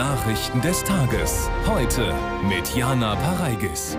Nachrichten 0.00 0.62
des 0.62 0.82
Tages. 0.82 1.50
Heute 1.66 2.14
mit 2.48 2.74
Jana 2.74 3.16
Pareigis. 3.16 3.98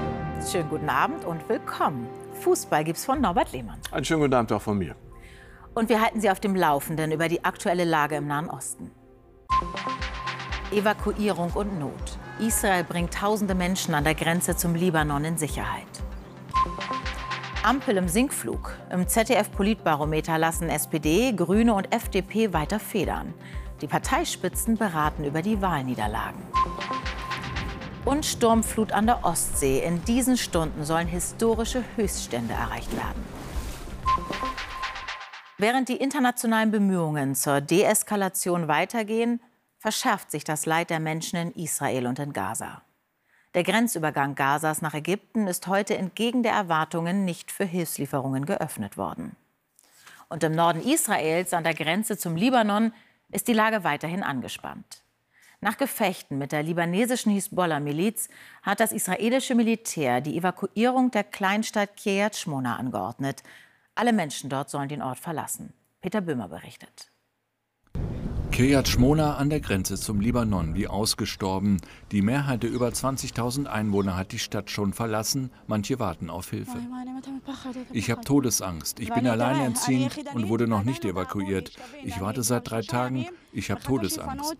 Schönen 0.51 0.67
guten 0.67 0.89
Abend 0.89 1.25
und 1.25 1.47
willkommen. 1.47 2.07
Fußball 2.41 2.83
gibt's 2.83 3.05
von 3.05 3.21
Norbert 3.21 3.51
Lehmann. 3.51 3.77
Einen 3.91 4.03
schönen 4.03 4.21
guten 4.21 4.33
Abend 4.33 4.51
auch 4.51 4.63
von 4.63 4.79
mir. 4.79 4.95
Und 5.75 5.89
wir 5.89 6.01
halten 6.01 6.19
Sie 6.19 6.31
auf 6.31 6.39
dem 6.39 6.55
Laufenden 6.55 7.11
über 7.11 7.27
die 7.27 7.45
aktuelle 7.45 7.83
Lage 7.83 8.15
im 8.15 8.25
Nahen 8.25 8.49
Osten. 8.49 8.89
Evakuierung 10.71 11.51
und 11.51 11.79
Not. 11.79 12.17
Israel 12.39 12.83
bringt 12.83 13.13
tausende 13.13 13.53
Menschen 13.53 13.93
an 13.93 14.03
der 14.03 14.15
Grenze 14.15 14.55
zum 14.55 14.73
Libanon 14.73 15.23
in 15.23 15.37
Sicherheit. 15.37 15.85
Ampel 17.61 17.97
im 17.97 18.07
Sinkflug. 18.07 18.75
Im 18.89 19.07
ZDF-Politbarometer 19.07 20.39
lassen 20.39 20.67
SPD, 20.67 21.31
Grüne 21.33 21.75
und 21.75 21.93
FDP 21.93 22.53
weiter 22.53 22.79
federn. 22.79 23.35
Die 23.81 23.87
Parteispitzen 23.87 24.77
beraten 24.77 25.23
über 25.23 25.41
die 25.41 25.59
Wahlniederlagen. 25.59 26.41
Und 28.05 28.25
Sturmflut 28.25 28.91
an 28.91 29.07
der 29.07 29.25
Ostsee. 29.25 29.79
In 29.83 30.05
diesen 30.05 30.37
Stunden 30.37 30.85
sollen 30.85 31.07
historische 31.07 31.83
Höchststände 31.95 32.53
erreicht 32.53 32.95
werden. 32.95 33.25
Während 35.57 35.89
die 35.89 35.97
internationalen 35.97 36.71
Bemühungen 36.71 37.33
zur 37.35 37.59
Deeskalation 37.59 38.67
weitergehen, 38.67 39.41
verschärft 39.77 40.29
sich 40.29 40.43
das 40.43 40.67
Leid 40.67 40.91
der 40.91 40.99
Menschen 40.99 41.37
in 41.37 41.51
Israel 41.51 42.05
und 42.05 42.19
in 42.19 42.33
Gaza. 42.33 42.83
Der 43.55 43.63
Grenzübergang 43.63 44.35
Gazas 44.35 44.81
nach 44.81 44.93
Ägypten 44.93 45.47
ist 45.47 45.67
heute 45.67 45.97
entgegen 45.97 46.43
der 46.43 46.53
Erwartungen 46.53 47.25
nicht 47.25 47.51
für 47.51 47.65
Hilfslieferungen 47.65 48.45
geöffnet 48.45 48.95
worden. 48.97 49.35
Und 50.29 50.43
im 50.43 50.55
Norden 50.55 50.81
Israels, 50.81 51.53
an 51.53 51.63
der 51.63 51.73
Grenze 51.73 52.17
zum 52.17 52.35
Libanon, 52.35 52.93
ist 53.31 53.47
die 53.47 53.53
Lage 53.53 53.83
weiterhin 53.83 54.23
angespannt. 54.23 55.03
Nach 55.59 55.77
Gefechten 55.77 56.39
mit 56.39 56.51
der 56.51 56.63
libanesischen 56.63 57.31
Hisbollah-Miliz 57.31 58.29
hat 58.63 58.79
das 58.79 58.91
israelische 58.91 59.53
Militär 59.53 60.19
die 60.19 60.35
Evakuierung 60.35 61.11
der 61.11 61.23
Kleinstadt 61.23 61.95
Kiryat 61.95 62.35
Shmona 62.35 62.77
angeordnet. 62.77 63.43
Alle 63.93 64.11
Menschen 64.11 64.49
dort 64.49 64.71
sollen 64.71 64.89
den 64.89 65.03
Ort 65.03 65.19
verlassen. 65.19 65.73
Peter 66.01 66.21
Böhmer 66.21 66.47
berichtet. 66.47 67.10
Kiryat 68.51 68.87
Shmona 68.87 69.37
an 69.37 69.49
der 69.49 69.61
Grenze 69.61 69.95
zum 69.95 70.19
Libanon, 70.19 70.75
wie 70.75 70.87
ausgestorben. 70.87 71.79
Die 72.11 72.21
Mehrheit 72.21 72.63
der 72.63 72.69
über 72.69 72.89
20.000 72.89 73.65
Einwohner 73.65 74.17
hat 74.17 74.33
die 74.33 74.39
Stadt 74.39 74.69
schon 74.69 74.91
verlassen. 74.93 75.51
Manche 75.67 75.99
warten 75.99 76.29
auf 76.29 76.49
Hilfe. 76.49 76.77
Ich 77.93 78.11
habe 78.11 78.21
Todesangst. 78.21 78.99
Ich 78.99 79.11
bin 79.13 79.25
alleinerziehend 79.25 80.19
und 80.33 80.49
wurde 80.49 80.67
noch 80.67 80.83
nicht 80.83 81.05
evakuiert. 81.05 81.71
Ich 82.03 82.19
warte 82.19 82.43
seit 82.43 82.69
drei 82.69 82.81
Tagen. 82.81 83.25
Ich 83.53 83.71
habe 83.71 83.81
Todesangst. 83.81 84.55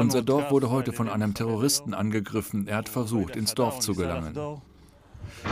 Unser 0.00 0.22
Dorf 0.22 0.50
wurde 0.50 0.70
heute 0.70 0.92
von 0.92 1.08
einem 1.08 1.34
Terroristen 1.34 1.94
angegriffen. 1.94 2.68
Er 2.68 2.76
hat 2.76 2.88
versucht, 2.88 3.36
ins 3.36 3.54
Dorf 3.54 3.80
zu 3.80 3.94
gelangen. 3.94 4.34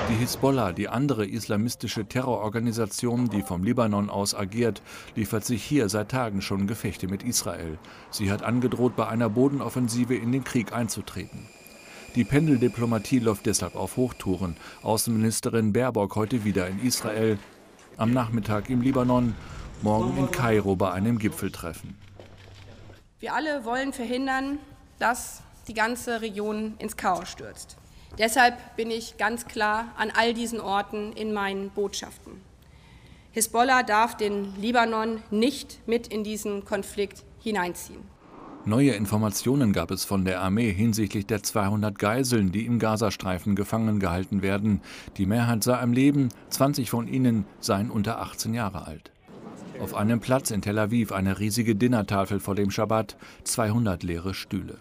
Die 0.09 0.15
Hisbollah, 0.15 0.73
die 0.73 0.89
andere 0.89 1.27
islamistische 1.27 2.07
Terrororganisation, 2.07 3.29
die 3.29 3.43
vom 3.43 3.65
Libanon 3.65 4.09
aus 4.09 4.35
agiert, 4.35 4.83
liefert 5.17 5.45
sich 5.45 5.65
hier 5.65 5.89
seit 5.89 6.11
Tagen 6.11 6.43
schon 6.43 6.67
Gefechte 6.67 7.09
mit 7.09 7.23
Israel. 7.25 7.79
Sie 8.11 8.31
hat 8.31 8.43
angedroht, 8.43 8.95
bei 8.95 9.09
einer 9.09 9.29
Bodenoffensive 9.29 10.15
in 10.15 10.31
den 10.31 10.45
Krieg 10.45 10.73
einzutreten. 10.73 11.49
Die 12.15 12.25
Pendeldiplomatie 12.25 13.19
läuft 13.19 13.47
deshalb 13.47 13.75
auf 13.75 13.97
Hochtouren. 13.97 14.57
Außenministerin 14.83 15.73
Baerbock 15.73 16.17
heute 16.17 16.45
wieder 16.45 16.69
in 16.69 16.81
Israel, 16.81 17.39
am 17.97 18.13
Nachmittag 18.13 18.71
im 18.71 18.83
Libanon, 18.83 19.35
morgen 19.83 20.17
in 20.19 20.31
Kairo 20.31 20.77
bei 20.77 20.93
einem 20.93 21.19
Gipfeltreffen. 21.19 21.97
Wir 23.19 23.35
alle 23.35 23.65
wollen 23.65 23.93
verhindern, 23.93 24.59
dass 24.99 25.43
die 25.69 25.75
ganze 25.75 26.21
Region 26.21 26.75
ins 26.79 26.97
Chaos 26.97 27.29
stürzt. 27.29 27.80
Deshalb 28.19 28.77
bin 28.77 28.91
ich 28.91 29.17
ganz 29.19 29.47
klar 29.47 29.87
an 29.97 30.11
all 30.15 30.35
diesen 30.35 30.61
Orten 30.61 31.13
in 31.13 31.33
meinen 31.33 31.71
Botschaften. 31.71 32.41
Hisbollah 33.33 33.83
darf 33.85 34.17
den 34.17 34.57
Libanon 34.61 35.23
nicht 35.31 35.87
mit 35.87 36.09
in 36.09 36.25
diesen 36.25 36.65
Konflikt 36.65 37.23
hineinziehen. 37.41 38.03
Neue 38.67 38.91
Informationen 38.91 39.73
gab 39.73 39.91
es 39.91 40.05
von 40.05 40.27
der 40.27 40.43
Armee 40.43 40.71
hinsichtlich 40.71 41.27
der 41.27 41.43
200 41.43 41.99
Geiseln, 41.99 42.53
die 42.53 42.67
im 42.67 42.79
Gazastreifen 42.79 43.57
gefangen 43.57 44.01
gehalten 44.01 44.43
werden. 44.43 44.83
Die 45.17 45.25
Mehrheit 45.25 45.65
sei 45.65 45.79
am 45.79 45.95
Leben, 45.95 46.29
20 46.51 46.91
von 46.91 47.09
ihnen 47.09 47.47
seien 47.61 47.91
unter 47.91 48.21
18 48.21 48.53
Jahre 48.53 48.87
alt. 48.87 49.13
Auf 49.81 49.95
einem 49.95 50.21
Platz 50.21 50.51
in 50.51 50.61
Tel 50.61 50.79
Aviv 50.79 51.11
eine 51.11 51.39
riesige 51.39 51.75
Dinnertafel 51.75 52.39
vor 52.39 52.55
dem 52.55 52.71
Schabbat, 52.71 53.17
200 53.45 54.03
leere 54.03 54.35
Stühle. 54.35 54.77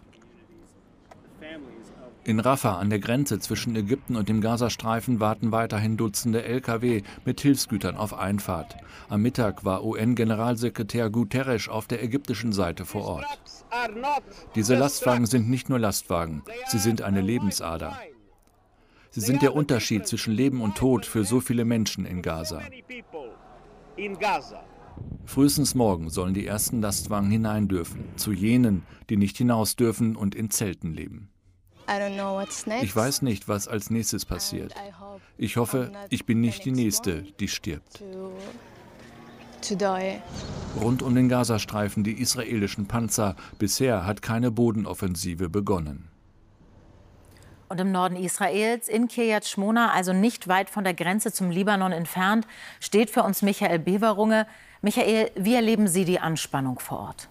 In 2.29 2.39
Rafah 2.39 2.77
an 2.77 2.91
der 2.91 2.99
Grenze 2.99 3.39
zwischen 3.39 3.75
Ägypten 3.75 4.15
und 4.15 4.29
dem 4.29 4.39
Gazastreifen 4.39 5.19
warten 5.19 5.51
weiterhin 5.51 5.97
Dutzende 5.97 6.43
Lkw 6.43 7.01
mit 7.25 7.41
Hilfsgütern 7.41 7.97
auf 7.97 8.13
Einfahrt. 8.13 8.77
Am 9.09 9.23
Mittag 9.23 9.65
war 9.65 9.83
UN-Generalsekretär 9.83 11.09
Guterres 11.09 11.69
auf 11.69 11.87
der 11.87 12.03
ägyptischen 12.03 12.53
Seite 12.53 12.85
vor 12.85 13.05
Ort. 13.05 13.25
Diese 14.53 14.75
Lastwagen 14.75 15.25
sind 15.25 15.49
nicht 15.49 15.69
nur 15.69 15.79
Lastwagen, 15.79 16.43
sie 16.67 16.77
sind 16.77 17.01
eine 17.01 17.21
Lebensader. 17.21 17.97
Sie 19.09 19.21
sind 19.21 19.41
der 19.41 19.55
Unterschied 19.55 20.05
zwischen 20.05 20.35
Leben 20.35 20.61
und 20.61 20.75
Tod 20.75 21.07
für 21.07 21.23
so 21.23 21.39
viele 21.39 21.65
Menschen 21.65 22.05
in 22.05 22.21
Gaza. 22.21 22.61
Frühestens 25.25 25.73
morgen 25.73 26.11
sollen 26.11 26.35
die 26.35 26.45
ersten 26.45 26.79
Lastwagen 26.79 27.31
hinein 27.31 27.67
dürfen, 27.67 28.03
zu 28.17 28.31
jenen, 28.31 28.83
die 29.09 29.17
nicht 29.17 29.35
hinaus 29.35 29.75
dürfen 29.75 30.15
und 30.15 30.35
in 30.35 30.51
Zelten 30.51 30.93
leben. 30.93 31.31
Ich 32.81 32.95
weiß 32.95 33.21
nicht, 33.23 33.47
was 33.47 33.67
als 33.67 33.89
nächstes 33.89 34.25
passiert. 34.25 34.73
Ich 35.37 35.57
hoffe, 35.57 35.91
ich 36.09 36.25
bin 36.25 36.41
nicht 36.41 36.65
die 36.65 36.71
Nächste, 36.71 37.23
die 37.39 37.47
stirbt. 37.47 38.03
Rund 40.79 41.01
um 41.01 41.15
den 41.15 41.29
Gazastreifen 41.29 42.03
die 42.03 42.21
israelischen 42.21 42.87
Panzer. 42.87 43.35
Bisher 43.57 44.05
hat 44.05 44.21
keine 44.21 44.51
Bodenoffensive 44.51 45.49
begonnen. 45.49 46.07
Und 47.69 47.79
im 47.79 47.91
Norden 47.91 48.15
Israels, 48.15 48.87
in 48.87 49.07
Kiryat 49.07 49.45
Shmona, 49.45 49.91
also 49.91 50.11
nicht 50.11 50.47
weit 50.47 50.71
von 50.71 50.83
der 50.83 50.95
Grenze 50.95 51.31
zum 51.31 51.51
Libanon 51.51 51.91
entfernt, 51.91 52.47
steht 52.79 53.11
für 53.11 53.21
uns 53.21 53.43
Michael 53.43 53.77
Beverunge. 53.77 54.47
Michael, 54.81 55.29
wie 55.35 55.53
erleben 55.53 55.87
Sie 55.87 56.03
die 56.03 56.19
Anspannung 56.19 56.79
vor 56.79 56.99
Ort? 56.99 57.29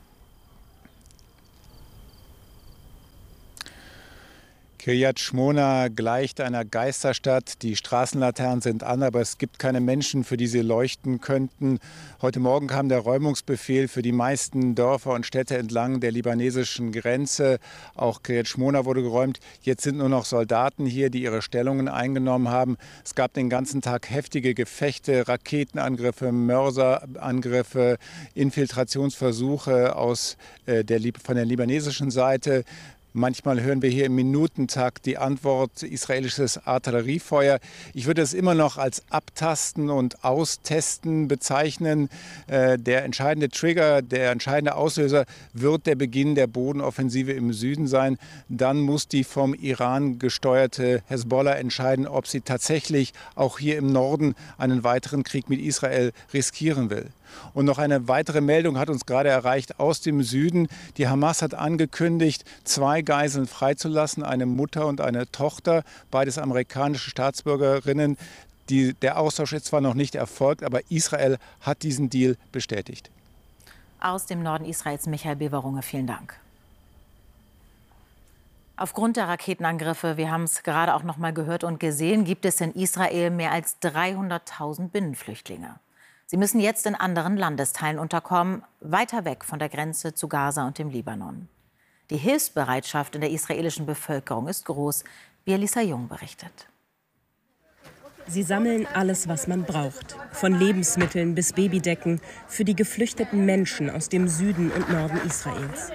Kiryat 4.89 5.21
Shmona 5.21 5.89
gleicht 5.89 6.41
einer 6.41 6.65
Geisterstadt. 6.65 7.61
Die 7.61 7.77
Straßenlaternen 7.77 8.63
sind 8.63 8.85
an, 8.85 9.03
aber 9.03 9.21
es 9.21 9.37
gibt 9.37 9.59
keine 9.59 9.83
Menschen, 9.83 10.25
für 10.25 10.39
die 10.39 10.47
sie 10.47 10.63
leuchten 10.63 11.21
könnten. 11.21 11.79
Heute 12.23 12.41
Morgen 12.41 12.69
kam 12.69 12.89
der 12.89 13.01
Räumungsbefehl 13.01 13.87
für 13.89 14.01
die 14.01 14.13
meisten 14.13 14.75
Dörfer 14.75 15.13
und 15.13 15.27
Städte 15.27 15.59
entlang 15.59 16.01
der 16.01 16.11
libanesischen 16.11 16.91
Grenze. 16.91 17.59
Auch 17.97 18.23
Kiryat 18.23 18.49
Shmona 18.49 18.87
wurde 18.87 19.03
geräumt. 19.03 19.41
Jetzt 19.61 19.83
sind 19.83 19.99
nur 19.99 20.09
noch 20.09 20.25
Soldaten 20.25 20.87
hier, 20.87 21.11
die 21.11 21.23
ihre 21.23 21.43
Stellungen 21.43 21.89
eingenommen 21.89 22.49
haben. 22.49 22.79
Es 23.05 23.15
gab 23.15 23.35
den 23.35 23.51
ganzen 23.51 23.83
Tag 23.83 24.09
heftige 24.09 24.55
Gefechte, 24.55 25.29
Raketenangriffe, 25.29 26.33
Mörserangriffe, 26.33 27.99
Infiltrationsversuche 28.33 29.97
aus, 29.97 30.39
äh, 30.65 30.83
der, 30.83 30.99
von 31.23 31.37
der 31.37 31.45
libanesischen 31.45 32.11
Seite. 32.11 32.65
Manchmal 33.19 33.61
hören 33.61 33.83
wir 33.83 33.91
hier 33.91 34.07
im 34.07 34.15
Minutentakt 34.15 35.05
die 35.05 35.19
Antwort 35.19 35.83
israelisches 35.83 36.65
Artilleriefeuer. 36.69 37.59
Ich 37.93 38.07
würde 38.07 38.23
es 38.23 38.33
immer 38.33 38.55
noch 38.55 38.79
als 38.79 39.03
Abtasten 39.11 39.91
und 39.91 40.23
Austesten 40.23 41.27
bezeichnen. 41.27 42.11
Äh, 42.47 42.79
der 42.79 43.05
entscheidende 43.05 43.49
Trigger, 43.49 44.03
der 44.03 44.31
entscheidende 44.31 44.77
Auslöser 44.77 45.25
wird 45.53 45.89
der 45.89 45.97
Beginn 45.97 46.37
der 46.37 46.47
Bodenoffensive 46.47 47.33
im 47.33 47.53
Süden 47.53 47.89
sein. 47.89 48.19
Dann 48.49 48.79
muss 48.79 49.09
die 49.09 49.25
vom 49.25 49.53
Iran 49.53 50.21
gesteuerte 50.21 51.03
Hezbollah 51.09 51.55
entscheiden, 51.55 52.07
ob 52.07 52.29
sie 52.29 52.43
tatsächlich 52.43 53.15
auch 53.35 53.59
hier 53.59 53.79
im 53.79 53.91
Norden 53.91 54.37
einen 54.59 54.85
weiteren 54.85 55.25
Krieg 55.25 55.51
mit 55.51 55.61
Israel 55.61 56.13
riskieren 56.33 56.89
will. 56.89 57.09
Und 57.55 57.65
noch 57.65 57.79
eine 57.79 58.09
weitere 58.09 58.41
Meldung 58.41 58.79
hat 58.79 58.91
uns 58.91 59.07
gerade 59.07 59.29
erreicht 59.29 59.79
aus 59.81 60.01
dem 60.01 60.23
Süden. 60.23 60.69
Die 60.97 61.09
Hamas 61.09 61.43
hat 61.43 61.55
angekündigt, 61.55 62.45
zwei 62.65 63.03
Geiseln 63.03 63.47
freizulassen, 63.47 64.23
eine 64.23 64.47
Mutter 64.47 64.87
und 64.87 65.01
eine 65.01 65.31
Tochter, 65.31 65.83
beides 66.11 66.39
amerikanische 66.39 67.11
Staatsbürgerinnen. 67.11 68.17
Die, 68.69 68.95
der 68.95 69.19
Austausch 69.19 69.53
ist 69.53 69.67
zwar 69.67 69.81
noch 69.81 69.95
nicht 69.95 70.15
erfolgt, 70.15 70.63
aber 70.63 70.81
Israel 70.91 71.39
hat 71.61 71.83
diesen 71.83 72.11
Deal 72.11 72.37
bestätigt. 72.53 73.11
Aus 74.01 74.27
dem 74.27 74.43
Norden 74.43 74.65
Israels, 74.65 75.07
Michael 75.07 75.37
Beverunge, 75.37 75.83
vielen 75.83 76.07
Dank. 76.07 76.39
Aufgrund 78.77 79.17
der 79.17 79.27
Raketenangriffe, 79.27 80.17
wir 80.17 80.31
haben 80.31 80.45
es 80.45 80.63
gerade 80.63 80.95
auch 80.95 81.03
noch 81.03 81.17
mal 81.17 81.33
gehört 81.33 81.65
und 81.65 81.81
gesehen, 81.81 82.25
gibt 82.25 82.45
es 82.45 82.61
in 82.61 82.73
Israel 82.75 83.31
mehr 83.31 83.51
als 83.51 83.83
300.000 83.83 84.91
Binnenflüchtlinge. 84.91 85.81
Sie 86.31 86.37
müssen 86.37 86.61
jetzt 86.61 86.85
in 86.85 86.95
anderen 86.95 87.39
Landesteilen 87.39 87.99
unterkommen, 87.99 88.63
weiter 88.81 89.25
weg 89.25 89.47
von 89.47 89.59
der 89.59 89.71
Grenze 89.71 90.13
zu 90.13 90.29
Gaza 90.29 90.67
und 90.67 90.79
dem 90.79 90.91
Libanon. 90.91 91.49
Die 92.11 92.19
Hilfsbereitschaft 92.19 93.15
in 93.15 93.23
der 93.23 93.31
israelischen 93.31 93.87
Bevölkerung 93.87 94.47
ist 94.47 94.67
groß, 94.67 95.05
wie 95.47 95.53
Elisa 95.53 95.81
Jung 95.81 96.07
berichtet. 96.07 96.69
Sie 98.27 98.43
sammeln 98.43 98.87
alles, 98.93 99.27
was 99.27 99.47
man 99.47 99.63
braucht. 99.63 100.17
Von 100.33 100.53
Lebensmitteln 100.53 101.35
bis 101.35 101.55
Babydecken 101.55 102.21
für 102.47 102.67
die 102.67 102.77
geflüchteten 102.77 103.47
Menschen 103.47 103.89
aus 103.89 104.11
dem 104.11 104.29
Süden 104.29 104.71
und 104.71 104.93
Norden 104.93 105.19
Israels. 105.27 105.91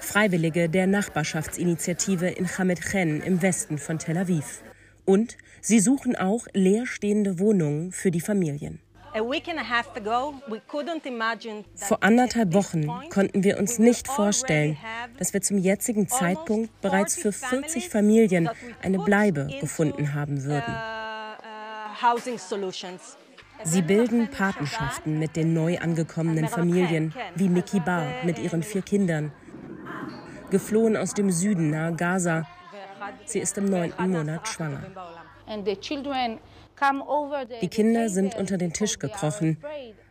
Freiwillige 0.00 0.68
der 0.68 0.88
Nachbarschaftsinitiative 0.88 2.30
in 2.30 2.48
Hamed 2.58 2.80
Chen 2.80 3.22
im 3.22 3.42
Westen 3.42 3.78
von 3.78 4.00
Tel 4.00 4.18
Aviv. 4.18 4.60
Und 5.04 5.36
sie 5.60 5.78
suchen 5.78 6.16
auch 6.16 6.48
leerstehende 6.52 7.38
Wohnungen 7.38 7.92
für 7.92 8.10
die 8.10 8.20
Familien. 8.20 8.80
Vor 11.76 12.02
anderthalb 12.02 12.54
Wochen 12.54 12.86
konnten 13.10 13.44
wir 13.44 13.58
uns 13.58 13.78
nicht 13.78 14.08
vorstellen, 14.08 14.78
dass 15.18 15.34
wir 15.34 15.42
zum 15.42 15.58
jetzigen 15.58 16.08
Zeitpunkt 16.08 16.80
bereits 16.80 17.16
für 17.16 17.32
40 17.32 17.88
Familien 17.88 18.48
eine 18.82 18.98
Bleibe 18.98 19.48
gefunden 19.60 20.14
haben 20.14 20.44
würden. 20.44 20.74
Sie 23.64 23.82
bilden 23.82 24.28
Patenschaften 24.30 25.18
mit 25.18 25.36
den 25.36 25.52
neu 25.52 25.78
angekommenen 25.78 26.48
Familien, 26.48 27.14
wie 27.34 27.48
Miki 27.48 27.80
Bar 27.80 28.06
mit 28.24 28.38
ihren 28.38 28.62
vier 28.62 28.82
Kindern. 28.82 29.32
Geflohen 30.50 30.96
aus 30.96 31.14
dem 31.14 31.30
Süden 31.30 31.70
nahe 31.70 31.94
Gaza. 31.94 32.46
Sie 33.24 33.38
ist 33.38 33.56
im 33.58 33.66
neunten 33.66 34.10
Monat 34.10 34.48
schwanger. 34.48 34.82
Die 37.60 37.68
Kinder 37.68 38.08
sind 38.08 38.34
unter 38.34 38.58
den 38.58 38.72
Tisch 38.72 38.98
gekrochen. 38.98 39.58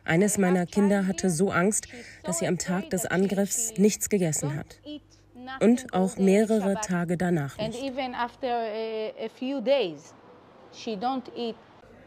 Eines 0.04 0.38
meiner 0.38 0.66
Kinder 0.66 1.06
hatte 1.06 1.30
so 1.30 1.50
Angst, 1.50 1.88
dass 2.24 2.38
sie 2.38 2.46
am 2.46 2.58
Tag 2.58 2.90
des 2.90 3.06
Angriffs 3.06 3.74
nichts 3.76 4.08
gegessen 4.08 4.56
hat. 4.56 4.80
Und 5.60 5.92
auch 5.92 6.16
mehrere 6.16 6.74
Tage 6.80 7.16
danach 7.16 7.58
nicht. 7.58 7.82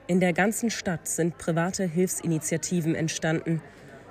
In 0.07 0.19
der 0.19 0.33
ganzen 0.33 0.69
Stadt 0.69 1.07
sind 1.07 1.37
private 1.37 1.83
Hilfsinitiativen 1.83 2.95
entstanden. 2.95 3.61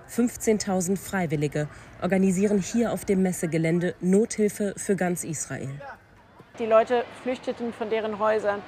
15.000 0.09 0.97
Freiwillige 0.97 1.69
organisieren 2.03 2.61
hier 2.61 2.93
auf 2.93 3.05
dem 3.05 3.23
Messegelände 3.23 3.95
Nothilfe 4.00 4.75
für 4.77 4.97
ganz 4.97 5.25
Israel. 5.25 5.71
Die 6.59 6.67
Leute 6.67 7.05
flüchteten 7.23 7.73
von 7.73 7.91
deren 7.91 8.19
Häusern 8.19 8.61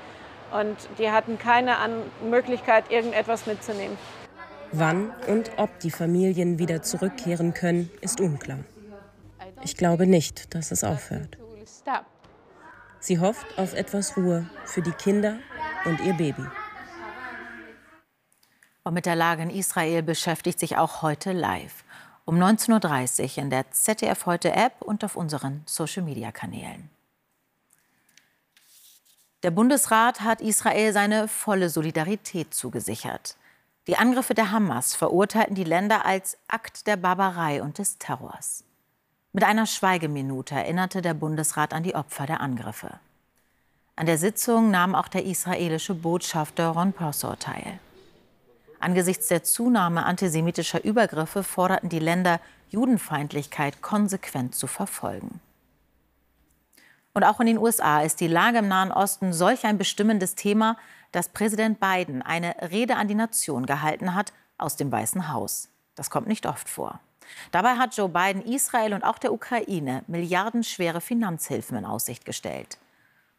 und 0.53 0.77
die 0.99 1.11
hatten 1.11 1.39
keine 1.39 1.77
Möglichkeit, 2.23 2.91
irgendetwas 2.91 3.47
mitzunehmen. 3.47 3.97
Wann 4.73 5.11
und 5.29 5.51
ob 5.57 5.79
die 5.81 5.91
Familien 5.91 6.59
wieder 6.59 6.83
zurückkehren 6.83 7.55
können, 7.55 7.91
ist 8.01 8.21
unklar. 8.21 8.59
Ich 9.63 9.77
glaube 9.77 10.07
nicht, 10.07 10.55
dass 10.55 10.71
es 10.71 10.85
aufhört. 10.85 11.39
Sie 13.01 13.21
hofft 13.21 13.59
auf 13.59 13.75
etwas 13.75 14.17
Ruhe 14.17 14.49
für 14.65 14.83
die 14.83 14.93
Kinder 14.93 15.39
und 15.85 16.01
ihr 16.01 16.15
Baby. 16.15 16.45
Und 18.83 18.95
mit 18.95 19.07
der 19.07 19.17
Lage 19.17 19.43
in 19.43 19.51
Israel 19.51 20.03
beschäftigt 20.03 20.61
sich 20.61 20.77
auch 20.77 21.03
heute 21.03 21.33
live. 21.33 21.85
Um 22.25 22.37
19.30 22.41 23.37
Uhr 23.37 23.43
in 23.45 23.51
der 23.51 23.71
ZDF 23.71 24.27
Heute 24.27 24.53
App 24.53 24.81
und 24.81 25.05
auf 25.05 25.17
unseren 25.17 25.63
Social-Media-Kanälen. 25.67 26.91
Der 29.47 29.53
Bundesrat 29.53 30.23
hat 30.23 30.41
Israel 30.41 30.93
seine 30.93 31.29
volle 31.29 31.71
Solidarität 31.71 32.53
zugesichert. 32.53 33.37
Die 33.87 33.97
Angriffe 33.97 34.35
der 34.35 34.51
Hamas 34.51 34.97
verurteilten 34.97 35.55
die 35.55 35.63
Länder 35.63 36.05
als 36.05 36.37
Akt 36.49 36.89
der 36.89 36.97
Barbarei 36.97 37.63
und 37.63 37.79
des 37.79 37.97
Terrors. 37.99 38.65
Mit 39.33 39.45
einer 39.45 39.67
Schweigeminute 39.67 40.57
erinnerte 40.57 41.01
der 41.01 41.15
Bundesrat 41.15 41.75
an 41.75 41.85
die 41.85 41.95
Opfer 41.95 42.27
der 42.27 42.41
Angriffe. 42.41 42.99
An 43.95 44.07
der 44.07 44.19
Sitzung 44.19 44.73
nahm 44.73 44.97
auch 44.97 45.07
der 45.07 45.25
israelische 45.25 45.95
Botschafter 45.95 46.71
Ron 46.71 46.93
Persor 46.93 47.39
teil. 47.39 47.79
Angesichts 48.81 49.29
der 49.29 49.45
Zunahme 49.45 50.07
antisemitischer 50.07 50.83
Übergriffe 50.83 51.45
forderten 51.45 51.89
die 51.89 52.01
Länder, 52.01 52.41
Judenfeindlichkeit 52.71 53.81
konsequent 53.81 54.57
zu 54.57 54.67
verfolgen. 54.67 55.41
Und 57.17 57.25
auch 57.25 57.41
in 57.41 57.47
den 57.47 57.57
USA 57.57 58.03
ist 58.03 58.21
die 58.21 58.29
Lage 58.29 58.59
im 58.59 58.69
Nahen 58.69 58.93
Osten 58.93 59.33
solch 59.33 59.65
ein 59.65 59.79
bestimmendes 59.79 60.35
Thema, 60.35 60.77
dass 61.13 61.31
Präsident 61.31 61.81
Biden 61.81 62.21
eine 62.21 62.55
Rede 62.71 62.97
an 62.97 63.09
die 63.09 63.15
Nation 63.15 63.65
gehalten 63.65 64.15
hat 64.15 64.35
aus 64.59 64.77
dem 64.77 64.93
Weißen 64.93 65.33
Haus. 65.33 65.71
Das 65.95 66.11
kommt 66.11 66.27
nicht 66.27 66.45
oft 66.45 66.69
vor. 66.69 67.01
Dabei 67.53 67.77
hat 67.77 67.97
Joe 67.97 68.11
Biden 68.11 68.43
Israel 68.43 68.93
und 68.93 69.03
auch 69.03 69.17
der 69.17 69.33
Ukraine 69.33 70.05
milliardenschwere 70.09 71.01
Finanzhilfen 71.01 71.79
in 71.79 71.87
Aussicht 71.87 72.27
gestellt. 72.27 72.77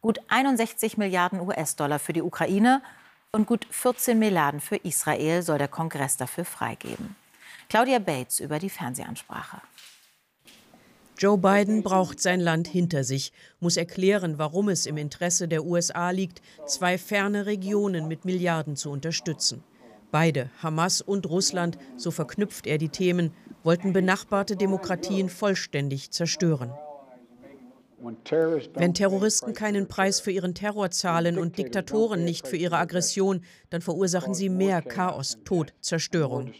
Gut 0.00 0.18
61 0.26 0.98
Milliarden 0.98 1.40
US-Dollar 1.40 2.00
für 2.00 2.12
die 2.12 2.22
Ukraine 2.22 2.82
und 3.30 3.46
gut 3.46 3.64
14 3.70 4.18
Milliarden 4.18 4.60
für 4.60 4.78
Israel 4.78 5.42
soll 5.42 5.58
der 5.58 5.68
Kongress 5.68 6.16
dafür 6.16 6.44
freigeben. 6.44 7.14
Claudia 7.68 8.00
Bates 8.00 8.40
über 8.40 8.58
die 8.58 8.70
Fernsehansprache. 8.70 9.60
Joe 11.18 11.36
Biden 11.36 11.82
braucht 11.82 12.20
sein 12.20 12.38
Land 12.38 12.68
hinter 12.68 13.02
sich, 13.02 13.32
muss 13.58 13.76
erklären, 13.76 14.38
warum 14.38 14.68
es 14.68 14.86
im 14.86 14.96
Interesse 14.96 15.48
der 15.48 15.64
USA 15.64 16.10
liegt, 16.10 16.40
zwei 16.64 16.96
ferne 16.96 17.44
Regionen 17.44 18.06
mit 18.06 18.24
Milliarden 18.24 18.76
zu 18.76 18.88
unterstützen. 18.92 19.64
Beide, 20.12 20.48
Hamas 20.62 21.00
und 21.00 21.28
Russland, 21.28 21.76
so 21.96 22.12
verknüpft 22.12 22.68
er 22.68 22.78
die 22.78 22.88
Themen, 22.88 23.32
wollten 23.64 23.92
benachbarte 23.92 24.54
Demokratien 24.54 25.28
vollständig 25.28 26.12
zerstören. 26.12 26.72
Wenn 28.74 28.94
Terroristen 28.94 29.54
keinen 29.54 29.88
Preis 29.88 30.20
für 30.20 30.30
ihren 30.30 30.54
Terror 30.54 30.92
zahlen 30.92 31.36
und 31.36 31.58
Diktatoren 31.58 32.24
nicht 32.24 32.46
für 32.46 32.56
ihre 32.56 32.78
Aggression, 32.78 33.42
dann 33.70 33.80
verursachen 33.80 34.34
sie 34.34 34.48
mehr 34.48 34.82
Chaos, 34.82 35.38
Tod, 35.44 35.74
Zerstörung. 35.80 36.52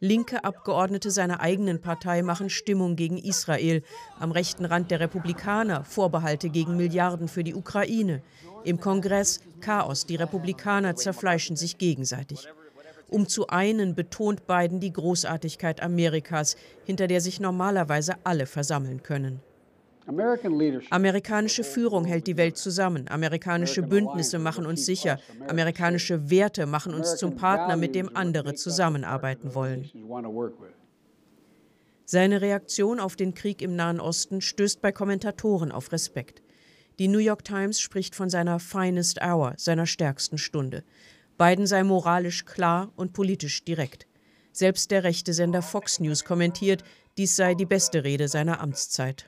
Linke 0.00 0.44
Abgeordnete 0.44 1.10
seiner 1.10 1.40
eigenen 1.40 1.80
Partei 1.80 2.22
machen 2.22 2.50
Stimmung 2.50 2.94
gegen 2.94 3.18
Israel. 3.18 3.82
Am 4.20 4.30
rechten 4.30 4.64
Rand 4.64 4.92
der 4.92 5.00
Republikaner 5.00 5.84
Vorbehalte 5.84 6.50
gegen 6.50 6.76
Milliarden 6.76 7.26
für 7.26 7.42
die 7.42 7.54
Ukraine. 7.54 8.22
Im 8.64 8.78
Kongress 8.78 9.40
Chaos. 9.60 10.06
Die 10.06 10.16
Republikaner 10.16 10.94
zerfleischen 10.94 11.56
sich 11.56 11.78
gegenseitig. 11.78 12.46
Um 13.08 13.26
zu 13.26 13.48
einen 13.48 13.96
betont 13.96 14.46
Biden 14.46 14.78
die 14.78 14.92
Großartigkeit 14.92 15.82
Amerikas, 15.82 16.56
hinter 16.84 17.08
der 17.08 17.20
sich 17.20 17.40
normalerweise 17.40 18.16
alle 18.22 18.46
versammeln 18.46 19.02
können. 19.02 19.40
Amerikanische 20.90 21.64
Führung 21.64 22.06
hält 22.06 22.26
die 22.26 22.38
Welt 22.38 22.56
zusammen. 22.56 23.08
Amerikanische 23.08 23.82
Bündnisse 23.82 24.38
machen 24.38 24.64
uns 24.64 24.86
sicher. 24.86 25.18
Amerikanische 25.46 26.30
Werte 26.30 26.66
machen 26.66 26.94
uns 26.94 27.16
zum 27.16 27.36
Partner, 27.36 27.76
mit 27.76 27.94
dem 27.94 28.16
andere 28.16 28.54
zusammenarbeiten 28.54 29.54
wollen. 29.54 29.90
Seine 32.06 32.40
Reaktion 32.40 33.00
auf 33.00 33.16
den 33.16 33.34
Krieg 33.34 33.60
im 33.60 33.76
Nahen 33.76 34.00
Osten 34.00 34.40
stößt 34.40 34.80
bei 34.80 34.92
Kommentatoren 34.92 35.72
auf 35.72 35.92
Respekt. 35.92 36.42
Die 36.98 37.08
New 37.08 37.18
York 37.18 37.44
Times 37.44 37.78
spricht 37.78 38.14
von 38.14 38.30
seiner 38.30 38.60
finest 38.60 39.20
hour, 39.20 39.52
seiner 39.58 39.84
stärksten 39.84 40.38
Stunde. 40.38 40.84
Biden 41.36 41.66
sei 41.66 41.84
moralisch 41.84 42.46
klar 42.46 42.92
und 42.96 43.12
politisch 43.12 43.62
direkt. 43.62 44.06
Selbst 44.52 44.90
der 44.90 45.04
rechte 45.04 45.34
Sender 45.34 45.60
Fox 45.60 46.00
News 46.00 46.24
kommentiert, 46.24 46.82
dies 47.18 47.36
sei 47.36 47.54
die 47.54 47.66
beste 47.66 48.04
Rede 48.04 48.26
seiner 48.26 48.60
Amtszeit. 48.60 49.26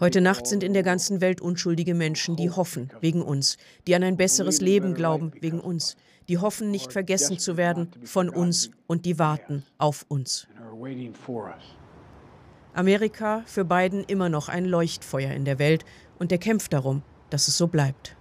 Heute 0.00 0.20
Nacht 0.20 0.46
sind 0.46 0.62
in 0.62 0.72
der 0.72 0.82
ganzen 0.82 1.20
Welt 1.20 1.40
unschuldige 1.40 1.94
Menschen, 1.94 2.36
die 2.36 2.50
hoffen 2.50 2.90
wegen 3.00 3.22
uns, 3.22 3.56
die 3.86 3.94
an 3.94 4.02
ein 4.02 4.16
besseres 4.16 4.60
Leben 4.60 4.94
glauben 4.94 5.32
wegen 5.40 5.60
uns, 5.60 5.96
die 6.28 6.38
hoffen, 6.38 6.70
nicht 6.70 6.92
vergessen 6.92 7.38
zu 7.38 7.56
werden 7.56 7.90
von 8.04 8.28
uns 8.28 8.70
und 8.86 9.06
die 9.06 9.18
warten 9.18 9.64
auf 9.78 10.04
uns. 10.08 10.46
Amerika 12.74 13.42
für 13.46 13.64
Biden 13.64 14.04
immer 14.04 14.28
noch 14.28 14.48
ein 14.48 14.64
Leuchtfeuer 14.64 15.32
in 15.32 15.44
der 15.44 15.58
Welt 15.58 15.84
und 16.18 16.30
er 16.30 16.38
kämpft 16.38 16.72
darum, 16.72 17.02
dass 17.30 17.48
es 17.48 17.58
so 17.58 17.66
bleibt. 17.66 18.17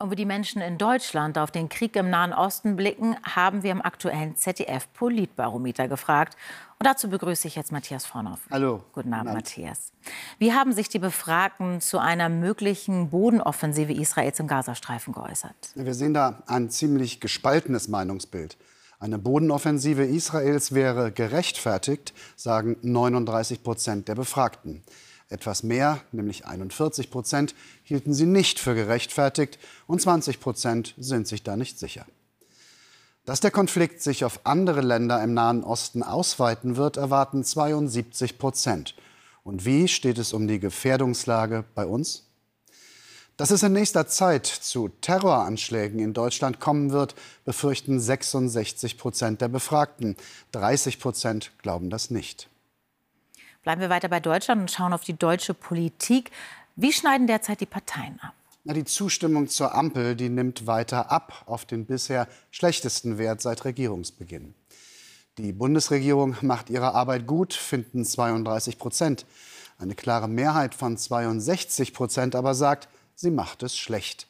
Und 0.00 0.12
wie 0.12 0.16
die 0.16 0.26
Menschen 0.26 0.62
in 0.62 0.78
Deutschland 0.78 1.38
auf 1.38 1.50
den 1.50 1.68
Krieg 1.68 1.96
im 1.96 2.08
Nahen 2.08 2.32
Osten 2.32 2.76
blicken, 2.76 3.16
haben 3.24 3.64
wir 3.64 3.72
im 3.72 3.82
aktuellen 3.82 4.36
ZDF-Politbarometer 4.36 5.88
gefragt. 5.88 6.36
Und 6.78 6.86
dazu 6.86 7.10
begrüße 7.10 7.48
ich 7.48 7.56
jetzt 7.56 7.72
Matthias 7.72 8.06
Vornoff. 8.06 8.38
Hallo. 8.48 8.84
Guten 8.92 9.12
Abend, 9.12 9.34
Matthias. 9.34 9.90
Wie 10.38 10.52
haben 10.52 10.72
sich 10.72 10.88
die 10.88 11.00
Befragten 11.00 11.80
zu 11.80 11.98
einer 11.98 12.28
möglichen 12.28 13.10
Bodenoffensive 13.10 13.92
Israels 13.92 14.38
im 14.38 14.46
Gazastreifen 14.46 15.12
geäußert? 15.12 15.72
Wir 15.74 15.94
sehen 15.94 16.14
da 16.14 16.44
ein 16.46 16.70
ziemlich 16.70 17.18
gespaltenes 17.18 17.88
Meinungsbild. 17.88 18.56
Eine 19.00 19.18
Bodenoffensive 19.18 20.04
Israels 20.04 20.72
wäre 20.72 21.10
gerechtfertigt, 21.10 22.14
sagen 22.36 22.76
39 22.82 23.64
Prozent 23.64 24.06
der 24.06 24.14
Befragten. 24.14 24.84
Etwas 25.30 25.62
mehr, 25.62 26.00
nämlich 26.10 26.46
41 26.46 27.10
Prozent, 27.10 27.54
hielten 27.82 28.14
sie 28.14 28.26
nicht 28.26 28.58
für 28.58 28.74
gerechtfertigt 28.74 29.58
und 29.86 30.00
20 30.00 30.40
Prozent 30.40 30.94
sind 30.96 31.28
sich 31.28 31.42
da 31.42 31.56
nicht 31.56 31.78
sicher. 31.78 32.06
Dass 33.26 33.40
der 33.40 33.50
Konflikt 33.50 34.00
sich 34.00 34.24
auf 34.24 34.40
andere 34.44 34.80
Länder 34.80 35.22
im 35.22 35.34
Nahen 35.34 35.62
Osten 35.62 36.02
ausweiten 36.02 36.76
wird, 36.76 36.96
erwarten 36.96 37.44
72 37.44 38.38
Prozent. 38.38 38.94
Und 39.44 39.66
wie 39.66 39.86
steht 39.86 40.16
es 40.16 40.32
um 40.32 40.48
die 40.48 40.60
Gefährdungslage 40.60 41.64
bei 41.74 41.84
uns? 41.84 42.24
Dass 43.36 43.50
es 43.50 43.62
in 43.62 43.74
nächster 43.74 44.08
Zeit 44.08 44.46
zu 44.46 44.88
Terroranschlägen 44.88 46.00
in 46.00 46.14
Deutschland 46.14 46.58
kommen 46.58 46.90
wird, 46.90 47.14
befürchten 47.44 48.00
66 48.00 48.96
Prozent 48.96 49.42
der 49.42 49.48
Befragten. 49.48 50.16
30 50.52 50.98
Prozent 50.98 51.52
glauben 51.58 51.88
das 51.90 52.10
nicht. 52.10 52.48
Bleiben 53.62 53.80
wir 53.80 53.90
weiter 53.90 54.08
bei 54.08 54.20
Deutschland 54.20 54.60
und 54.60 54.70
schauen 54.70 54.92
auf 54.92 55.04
die 55.04 55.16
deutsche 55.16 55.54
Politik. 55.54 56.30
Wie 56.76 56.92
schneiden 56.92 57.26
derzeit 57.26 57.60
die 57.60 57.66
Parteien 57.66 58.18
ab? 58.20 58.34
Na, 58.64 58.72
die 58.72 58.84
Zustimmung 58.84 59.48
zur 59.48 59.74
Ampel, 59.74 60.14
die 60.14 60.28
nimmt 60.28 60.66
weiter 60.66 61.10
ab 61.10 61.44
auf 61.46 61.64
den 61.64 61.86
bisher 61.86 62.28
schlechtesten 62.50 63.18
Wert 63.18 63.40
seit 63.40 63.64
Regierungsbeginn. 63.64 64.54
Die 65.38 65.52
Bundesregierung 65.52 66.36
macht 66.40 66.68
ihre 66.68 66.94
Arbeit 66.94 67.26
gut, 67.26 67.54
finden 67.54 68.04
32 68.04 68.78
Prozent. 68.78 69.24
Eine 69.78 69.94
klare 69.94 70.28
Mehrheit 70.28 70.74
von 70.74 70.96
62 70.96 71.94
Prozent 71.94 72.34
aber 72.34 72.54
sagt, 72.54 72.88
sie 73.14 73.30
macht 73.30 73.62
es 73.62 73.76
schlecht. 73.76 74.26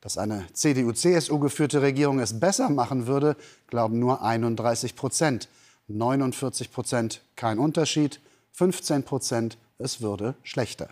Dass 0.00 0.18
eine 0.18 0.46
CDU-CSU 0.52 1.38
geführte 1.38 1.82
Regierung 1.82 2.20
es 2.20 2.38
besser 2.38 2.70
machen 2.70 3.06
würde, 3.06 3.36
glauben 3.66 3.98
nur 3.98 4.22
31 4.22 4.94
Prozent. 4.94 5.48
49 5.88 6.70
Prozent 6.70 7.22
kein 7.36 7.58
Unterschied, 7.58 8.20
15 8.54 9.02
Prozent 9.02 9.58
es 9.78 10.00
würde 10.00 10.36
schlechter. 10.44 10.88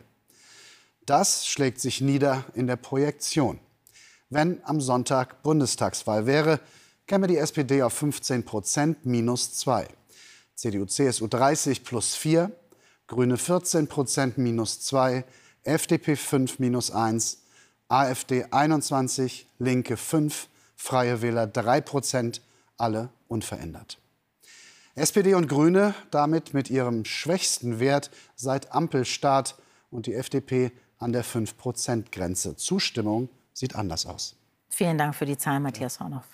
Das 1.07 1.47
schlägt 1.47 1.81
sich 1.81 2.01
nieder 2.01 2.45
in 2.55 2.67
der 2.67 2.77
Projektion. 2.77 3.61
Wenn 4.31 4.61
am 4.65 4.81
Sonntag 4.81 5.43
Bundestagswahl 5.45 6.27
wäre, 6.27 6.59
käme 7.07 7.29
die 7.29 7.37
SPD 7.37 7.83
auf 7.83 7.93
15 7.93 8.45
Prozent 8.45 9.07
minus 9.07 9.55
2. 9.55 9.87
CDU, 10.57 10.87
CSU 10.87 11.29
30 11.29 11.85
plus 11.85 12.15
4, 12.17 12.51
Grüne 13.07 13.37
14 13.37 13.87
Prozent 13.87 14.39
minus 14.39 14.81
2, 14.81 15.25
FDP 15.63 16.17
5 16.17 16.59
minus 16.59 16.91
1, 16.91 17.43
AfD 17.89 18.45
21, 18.51 19.47
Linke 19.59 19.97
5, 19.97 20.49
Freie 20.75 21.23
Wähler 21.23 21.47
3 21.47 21.81
Prozent, 21.81 22.43
alle 22.77 23.11
unverändert. 23.29 24.02
SPD 24.95 25.35
und 25.35 25.49
Grüne 25.49 25.95
damit 26.11 26.53
mit 26.53 26.69
ihrem 26.69 27.07
schwächsten 27.07 27.81
Wert 27.81 28.11
seit 28.35 28.73
Ampelstart 28.73 29.57
und 29.91 30.07
die 30.07 30.15
FDP 30.15 30.71
an 30.99 31.13
der 31.13 31.25
5-Prozent-Grenze. 31.25 32.57
Zustimmung 32.57 33.31
sieht 33.55 33.75
anders 33.75 34.05
aus. 34.05 34.37
Vielen 34.69 34.99
Dank 34.99 35.15
für 35.15 35.25
die 35.25 35.39
Zahlen, 35.39 35.63
Matthias 35.63 35.99
Hornoff. 35.99 36.27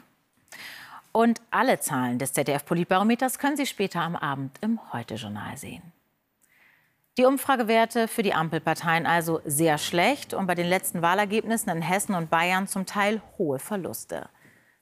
Und 1.12 1.41
alle 1.50 1.81
Zahlen 1.81 2.19
des 2.19 2.33
ZDF-Politbarometers 2.33 3.38
können 3.38 3.57
Sie 3.57 3.67
später 3.67 4.00
am 4.00 4.17
Abend 4.17 4.57
im 4.61 4.79
Heute-Journal 4.93 5.57
sehen. 5.57 5.83
Die 7.17 7.25
Umfragewerte 7.25 8.07
für 8.07 8.23
die 8.23 8.35
Ampelparteien 8.35 9.07
also 9.07 9.41
sehr 9.45 9.79
schlecht 9.79 10.35
und 10.35 10.47
bei 10.47 10.55
den 10.55 10.67
letzten 10.67 11.03
Wahlergebnissen 11.03 11.71
in 11.71 11.83
Hessen 11.83 12.15
und 12.15 12.31
Bayern 12.31 12.69
zum 12.69 12.87
Teil 12.87 13.23
hohe 13.38 13.59
Verluste. 13.59 14.29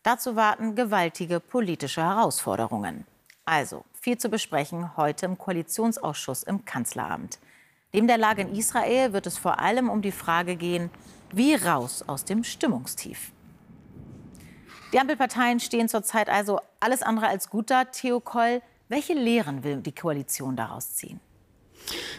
Dazu 0.02 0.37
warten 0.37 0.75
gewaltige 0.75 1.40
politische 1.40 2.02
Herausforderungen. 2.02 3.06
Also 3.46 3.84
viel 3.92 4.18
zu 4.18 4.28
besprechen 4.28 4.96
heute 4.96 5.24
im 5.24 5.38
Koalitionsausschuss 5.38 6.42
im 6.42 6.64
Kanzleramt. 6.64 7.38
Neben 7.92 8.08
der 8.08 8.18
Lage 8.18 8.42
in 8.42 8.52
Israel 8.52 9.12
wird 9.12 9.26
es 9.26 9.38
vor 9.38 9.60
allem 9.60 9.88
um 9.88 10.02
die 10.02 10.12
Frage 10.12 10.56
gehen, 10.56 10.90
wie 11.32 11.54
raus 11.54 12.04
aus 12.06 12.24
dem 12.24 12.42
Stimmungstief. 12.42 13.30
Die 14.92 14.98
Ampelparteien 14.98 15.60
stehen 15.60 15.88
zurzeit 15.88 16.28
also 16.28 16.60
alles 16.80 17.02
andere 17.02 17.28
als 17.28 17.48
gut 17.48 17.70
da. 17.70 17.84
Theo 17.84 18.18
Koll, 18.18 18.62
welche 18.88 19.14
Lehren 19.14 19.62
will 19.62 19.76
die 19.76 19.94
Koalition 19.94 20.56
daraus 20.56 20.94
ziehen? 20.94 21.20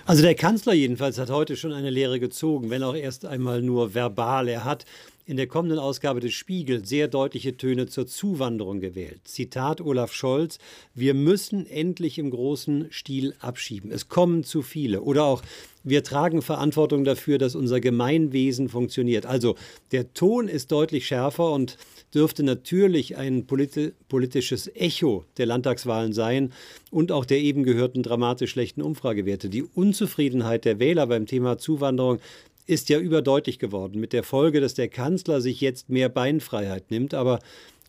Also 0.05 0.21
der 0.21 0.35
Kanzler 0.35 0.73
jedenfalls 0.73 1.17
hat 1.17 1.29
heute 1.29 1.57
schon 1.57 1.73
eine 1.73 1.89
Lehre 1.89 2.21
gezogen, 2.21 2.69
wenn 2.69 2.83
auch 2.83 2.95
erst 2.95 3.25
einmal 3.25 3.61
nur 3.61 3.93
verbal. 3.93 4.47
Er 4.47 4.63
hat 4.63 4.85
in 5.27 5.35
der 5.35 5.47
kommenden 5.47 5.77
Ausgabe 5.77 6.21
des 6.21 6.33
Spiegel 6.33 6.85
sehr 6.85 7.09
deutliche 7.09 7.57
Töne 7.57 7.87
zur 7.87 8.07
Zuwanderung 8.07 8.79
gewählt. 8.79 9.19
Zitat 9.25 9.81
Olaf 9.81 10.13
Scholz, 10.13 10.57
wir 10.95 11.13
müssen 11.13 11.67
endlich 11.67 12.17
im 12.17 12.31
großen 12.31 12.87
Stil 12.91 13.35
abschieben. 13.39 13.91
Es 13.91 14.07
kommen 14.07 14.45
zu 14.45 14.61
viele. 14.61 15.01
Oder 15.01 15.25
auch, 15.25 15.41
wir 15.83 16.03
tragen 16.03 16.41
Verantwortung 16.41 17.03
dafür, 17.03 17.37
dass 17.37 17.55
unser 17.55 17.81
Gemeinwesen 17.81 18.69
funktioniert. 18.69 19.25
Also 19.25 19.55
der 19.91 20.13
Ton 20.13 20.47
ist 20.47 20.71
deutlich 20.71 21.07
schärfer 21.07 21.51
und 21.51 21.77
dürfte 22.13 22.43
natürlich 22.43 23.17
ein 23.17 23.45
politi 23.47 23.91
politisches 24.07 24.71
Echo 24.75 25.25
der 25.37 25.45
Landtagswahlen 25.45 26.13
sein 26.13 26.53
und 26.89 27.11
auch 27.11 27.25
der 27.25 27.39
eben 27.39 27.63
gehörten 27.63 28.01
dramatisch 28.01 28.51
schlechten 28.51 28.81
Umfragewerte. 28.81 29.49
Die 29.49 29.63
Unzufriedenheit 29.63 30.63
der 30.63 30.79
Wähler 30.79 31.05
beim 31.07 31.25
Thema 31.25 31.57
Zuwanderung 31.57 32.19
ist 32.67 32.89
ja 32.89 32.99
überdeutlich 32.99 33.59
geworden, 33.59 33.99
mit 33.99 34.13
der 34.13 34.23
Folge, 34.23 34.61
dass 34.61 34.73
der 34.73 34.89
Kanzler 34.89 35.41
sich 35.41 35.61
jetzt 35.61 35.89
mehr 35.89 36.09
Beinfreiheit 36.09 36.91
nimmt. 36.91 37.13
Aber 37.13 37.39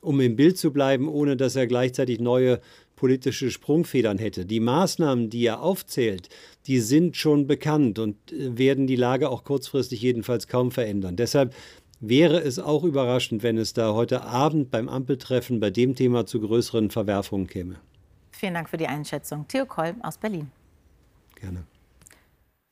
um 0.01 0.21
im 0.21 0.37
Bild 0.37 0.57
zu 0.57 0.73
bleiben, 0.73 1.09
ohne 1.09 1.37
dass 1.37 1.57
er 1.57 1.67
gleichzeitig 1.67 2.21
neue 2.21 2.61
politische 2.97 3.51
Sprungfedern 3.51 4.19
hätte. 4.19 4.45
Die 4.45 4.61
Maßnahmen, 4.61 5.31
die 5.31 5.45
er 5.45 5.61
aufzählt, 5.61 6.29
die 6.67 6.81
sind 6.81 7.17
schon 7.17 7.47
bekannt 7.47 7.99
und 7.99 8.17
äh, 8.33 8.59
werden 8.59 8.87
die 8.87 8.97
Lage 8.97 9.29
auch 9.29 9.45
kurzfristig 9.45 10.03
jedenfalls 10.03 10.49
kaum 10.49 10.71
verändern. 10.73 11.17
Deshalb 11.17 11.55
wäre 12.01 12.41
es 12.41 12.59
auch 12.59 12.85
überraschend, 12.85 13.43
wenn 13.43 13.59
es 13.59 13.73
da 13.73 13.95
heute 13.95 14.23
Abend 14.23 14.71
beim 14.71 14.89
Ampeltreffen 14.89 15.61
bei 15.61 15.71
dem 15.71 15.95
Thema 15.95 16.27
zu 16.27 16.41
größeren 16.41 16.91
Verwerfungen 16.91 17.47
käme. 17.47 17.77
Vielen 18.33 18.55
Dank 18.55 18.69
für 18.69 18.77
die 18.77 18.87
Einschätzung. 18.87 19.47
Theo 19.49 19.67
Kolm 19.67 20.03
aus 20.03 20.19
Berlin. 20.19 20.51
Gerne. 21.37 21.65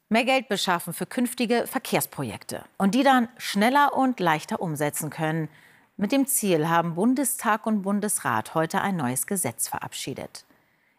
Mehr 0.08 0.24
Geld 0.24 0.48
beschaffen 0.48 0.92
für 0.92 1.04
künftige 1.04 1.66
Verkehrsprojekte 1.66 2.64
und 2.78 2.94
die 2.94 3.02
dann 3.02 3.28
schneller 3.38 3.96
und 3.96 4.20
leichter 4.20 4.60
umsetzen 4.60 5.10
können. 5.10 5.48
Mit 5.96 6.12
dem 6.12 6.28
Ziel 6.28 6.68
haben 6.68 6.94
Bundestag 6.94 7.66
und 7.66 7.82
Bundesrat 7.82 8.54
heute 8.54 8.82
ein 8.82 8.96
neues 8.96 9.26
Gesetz 9.26 9.66
verabschiedet. 9.66 10.44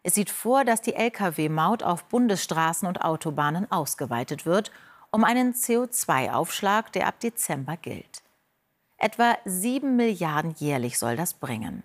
Es 0.04 0.16
sieht 0.16 0.30
vor, 0.30 0.66
dass 0.66 0.82
die 0.82 0.94
Lkw-Maut 0.94 1.84
auf 1.84 2.04
Bundesstraßen 2.06 2.86
und 2.86 3.02
Autobahnen 3.02 3.72
ausgeweitet 3.72 4.46
wird, 4.46 4.72
um 5.10 5.24
einen 5.24 5.54
CO2-Aufschlag, 5.54 6.92
der 6.92 7.08
ab 7.08 7.22
Dezember 7.22 7.78
gilt. 7.78 8.24
Etwa 8.98 9.38
7 9.46 9.96
Milliarden 9.96 10.54
jährlich 10.58 11.00
soll 11.00 11.16
das 11.16 11.34
bringen. 11.34 11.84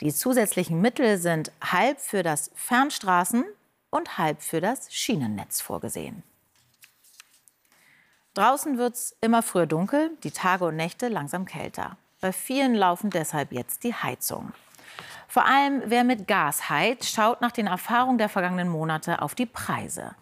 Die 0.00 0.14
zusätzlichen 0.14 0.80
Mittel 0.80 1.18
sind 1.18 1.52
halb 1.60 2.00
für 2.00 2.22
das 2.22 2.50
Fernstraßen- 2.56 3.44
und 3.90 4.16
halb 4.16 4.40
für 4.40 4.62
das 4.62 4.92
Schienennetz 4.94 5.60
vorgesehen. 5.60 6.22
Draußen 8.34 8.78
wird 8.78 8.94
es 8.94 9.16
immer 9.20 9.42
früher 9.42 9.66
dunkel, 9.66 10.10
die 10.24 10.32
Tage 10.32 10.64
und 10.64 10.76
Nächte 10.76 11.06
langsam 11.08 11.44
kälter. 11.44 11.96
Bei 12.20 12.32
vielen 12.32 12.74
laufen 12.74 13.10
deshalb 13.10 13.52
jetzt 13.52 13.84
die 13.84 13.94
Heizungen. 13.94 14.52
Vor 15.28 15.46
allem 15.46 15.82
wer 15.86 16.02
mit 16.02 16.26
Gas 16.26 16.68
heizt, 16.68 17.08
schaut 17.12 17.40
nach 17.40 17.52
den 17.52 17.68
Erfahrungen 17.68 18.18
der 18.18 18.28
vergangenen 18.28 18.68
Monate 18.68 19.22
auf 19.22 19.34
die 19.34 19.46
Preise. 19.46 20.16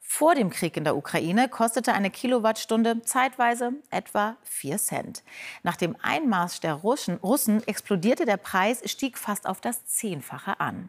Vor 0.00 0.34
dem 0.34 0.48
Krieg 0.48 0.76
in 0.76 0.84
der 0.84 0.96
Ukraine 0.96 1.48
kostete 1.48 1.92
eine 1.92 2.10
Kilowattstunde 2.10 3.02
zeitweise 3.02 3.72
etwa 3.90 4.36
4 4.44 4.78
Cent. 4.78 5.22
Nach 5.62 5.76
dem 5.76 5.96
Einmarsch 6.02 6.60
der 6.60 6.74
Russen, 6.74 7.16
Russen 7.16 7.66
explodierte 7.66 8.24
der 8.24 8.36
Preis, 8.36 8.80
stieg 8.90 9.18
fast 9.18 9.46
auf 9.46 9.60
das 9.60 9.84
Zehnfache 9.86 10.60
an. 10.60 10.88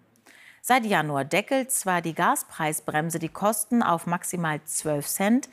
Seit 0.61 0.85
Januar 0.85 1.25
deckelt 1.25 1.71
zwar 1.71 2.01
die 2.01 2.13
Gaspreisbremse 2.13 3.19
die 3.19 3.29
Kosten 3.29 3.83
auf 3.83 4.05
maximal 4.05 4.61
12 4.63 5.07
Cent, 5.07 5.49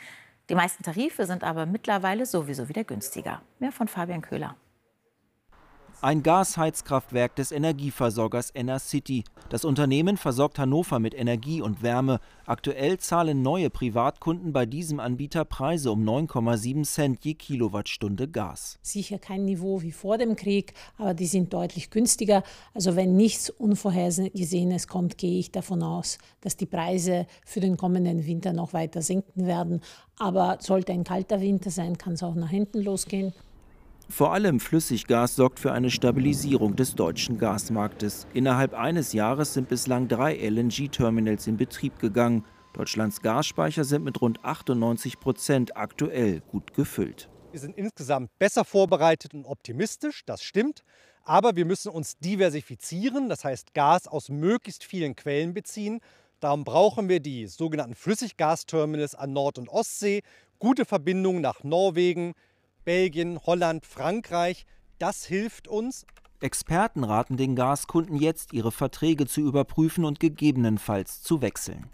die 0.49 0.54
meisten 0.54 0.82
Tarife 0.82 1.26
sind 1.26 1.44
aber 1.44 1.66
mittlerweile 1.66 2.26
sowieso 2.26 2.68
wieder 2.68 2.84
günstiger. 2.84 3.42
Mehr 3.58 3.72
von 3.72 3.88
Fabian 3.88 4.22
Köhler. 4.22 4.56
Ein 6.04 6.25
Gasheizkraftwerk 6.25 7.37
des 7.37 7.52
Energieversorgers 7.52 8.50
Enercity. 8.56 9.23
Das 9.50 9.64
Unternehmen 9.64 10.16
versorgt 10.16 10.59
Hannover 10.59 10.99
mit 10.99 11.14
Energie 11.14 11.62
und 11.62 11.80
Wärme. 11.80 12.18
Aktuell 12.44 12.99
zahlen 12.99 13.42
neue 13.42 13.71
Privatkunden 13.71 14.52
bei 14.52 14.66
diesem 14.66 14.99
Anbieter 14.99 15.44
Preise 15.44 15.92
um 15.92 16.02
9,7 16.02 16.82
Cent 16.82 17.25
je 17.25 17.35
Kilowattstunde 17.35 18.26
Gas. 18.26 18.80
Sicher 18.82 19.21
kein 19.21 19.44
Niveau 19.44 19.82
wie 19.82 19.92
vor 19.92 20.18
dem 20.18 20.35
Krieg, 20.35 20.75
aber 20.99 21.14
die 21.14 21.26
sind 21.26 21.52
deutlich 21.52 21.90
günstiger. 21.90 22.42
Also 22.75 22.97
wenn 22.97 23.14
nichts 23.14 23.49
Unvorhergesehenes 23.49 24.88
kommt, 24.88 25.18
gehe 25.18 25.38
ich 25.38 25.52
davon 25.52 25.85
aus, 25.85 26.18
dass 26.40 26.56
die 26.56 26.66
Preise 26.66 27.28
für 27.44 27.61
den 27.61 27.76
kommenden 27.76 28.26
Winter 28.26 28.52
noch 28.52 28.73
weiter 28.73 29.02
sinken 29.02 29.47
werden. 29.47 29.80
Aber 30.18 30.59
sollte 30.61 30.90
ein 30.90 31.04
kalter 31.04 31.40
Winter 31.40 31.71
sein, 31.71 31.97
kann 31.97 32.14
es 32.14 32.25
auch 32.25 32.35
nach 32.35 32.50
hinten 32.50 32.82
losgehen. 32.82 33.32
Vor 34.09 34.32
allem 34.32 34.61
Flüssiggas 34.61 35.37
sorgt 35.37 35.59
für 35.59 35.73
eine 35.73 35.90
Stabilisierung 35.90 36.76
des 36.76 36.94
deutschen 36.94 37.38
Gasmarktes. 37.38 38.26
Innerhalb 38.35 38.75
eines 38.75 39.12
Jahres 39.12 39.54
sind 39.54 39.68
bislang 39.68 40.09
drei 40.09 40.35
LNG-Terminals 40.35 41.47
in 41.47 41.56
Betrieb 41.56 41.99
gegangen. 41.99 42.44
Deutschlands 42.75 43.21
Gasspeicher 43.21 43.85
sind 43.85 44.04
mit 44.04 44.21
rund 44.21 44.44
98 44.44 45.21
Prozent 45.21 45.76
aktuell 45.76 46.40
gut 46.40 46.75
gefüllt. 46.75 47.28
Wir 47.52 47.61
sind 47.61 47.76
insgesamt 47.76 48.30
besser 48.38 48.64
vorbereitet 48.64 49.35
und 49.35 49.44
optimistisch, 49.44 50.25
das 50.25 50.42
stimmt. 50.42 50.82
Aber 51.25 51.54
wir 51.54 51.64
müssen 51.64 51.90
uns 51.90 52.18
diversifizieren, 52.18 53.28
das 53.28 53.44
heißt 53.44 53.75
Gas 53.75 54.09
aus 54.09 54.28
möglichst 54.28 54.85
vielen 54.85 55.14
Quellen 55.14 55.54
beziehen. 55.54 56.00
Darum 56.40 56.64
brauchen 56.64 57.09
wir 57.09 57.21
die 57.21 57.47
sogenannten 57.47 57.94
Flüssiggasterminals 57.94 59.14
an 59.14 59.32
Nord- 59.32 59.59
und 59.59 59.68
Ostsee, 59.68 60.23
gute 60.59 60.85
Verbindungen 60.85 61.40
nach 61.40 61.62
Norwegen, 61.62 62.32
Belgien, 62.85 63.39
Holland, 63.45 63.87
Frankreich. 63.87 64.67
Das 64.99 65.25
hilft 65.25 65.69
uns. 65.69 66.05
Experten 66.41 67.05
raten 67.05 67.37
den 67.37 67.55
Gaskunden 67.55 68.17
jetzt, 68.17 68.53
ihre 68.53 68.73
Verträge 68.73 69.27
zu 69.27 69.41
überprüfen 69.41 70.05
und 70.05 70.19
gegebenenfalls 70.19 71.23
zu 71.23 71.41
wechseln. 71.41 71.87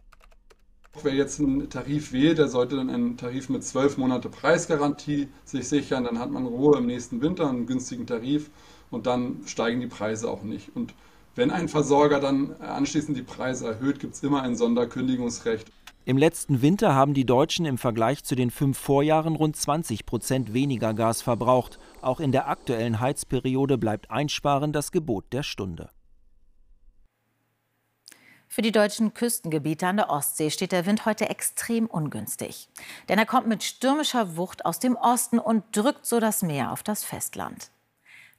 Wer 1.02 1.14
jetzt 1.14 1.38
einen 1.38 1.68
Tarif 1.68 2.12
wählt, 2.12 2.38
der 2.38 2.48
sollte 2.48 2.76
dann 2.76 2.90
einen 2.90 3.16
Tarif 3.16 3.50
mit 3.50 3.62
zwölf 3.62 3.98
Monate 3.98 4.28
Preisgarantie 4.30 5.28
sich 5.44 5.68
sichern. 5.68 6.04
Dann 6.04 6.18
hat 6.18 6.30
man 6.30 6.46
Ruhe 6.46 6.78
im 6.78 6.86
nächsten 6.86 7.20
Winter, 7.20 7.48
einen 7.48 7.66
günstigen 7.66 8.06
Tarif 8.06 8.50
und 8.90 9.06
dann 9.06 9.42
steigen 9.46 9.80
die 9.80 9.86
Preise 9.86 10.30
auch 10.30 10.42
nicht. 10.42 10.74
Und 10.74 10.94
wenn 11.34 11.50
ein 11.50 11.68
Versorger 11.68 12.18
dann 12.18 12.54
anschließend 12.56 13.16
die 13.16 13.22
Preise 13.22 13.68
erhöht, 13.68 14.00
gibt 14.00 14.14
es 14.14 14.22
immer 14.22 14.42
ein 14.42 14.56
Sonderkündigungsrecht. 14.56 15.70
Im 16.08 16.16
letzten 16.16 16.62
Winter 16.62 16.94
haben 16.94 17.12
die 17.12 17.26
Deutschen 17.26 17.66
im 17.66 17.76
Vergleich 17.76 18.24
zu 18.24 18.34
den 18.34 18.50
fünf 18.50 18.78
Vorjahren 18.78 19.36
rund 19.36 19.56
20 19.56 20.06
Prozent 20.06 20.54
weniger 20.54 20.94
Gas 20.94 21.20
verbraucht. 21.20 21.78
Auch 22.00 22.18
in 22.18 22.32
der 22.32 22.48
aktuellen 22.48 22.98
Heizperiode 22.98 23.76
bleibt 23.76 24.10
Einsparen 24.10 24.72
das 24.72 24.90
Gebot 24.90 25.30
der 25.34 25.42
Stunde. 25.42 25.90
Für 28.48 28.62
die 28.62 28.72
deutschen 28.72 29.12
Küstengebiete 29.12 29.86
an 29.86 29.98
der 29.98 30.08
Ostsee 30.08 30.48
steht 30.48 30.72
der 30.72 30.86
Wind 30.86 31.04
heute 31.04 31.28
extrem 31.28 31.84
ungünstig. 31.84 32.70
Denn 33.10 33.18
er 33.18 33.26
kommt 33.26 33.46
mit 33.46 33.62
stürmischer 33.62 34.38
Wucht 34.38 34.64
aus 34.64 34.80
dem 34.80 34.96
Osten 34.96 35.38
und 35.38 35.64
drückt 35.76 36.06
so 36.06 36.20
das 36.20 36.40
Meer 36.40 36.72
auf 36.72 36.82
das 36.82 37.04
Festland. 37.04 37.70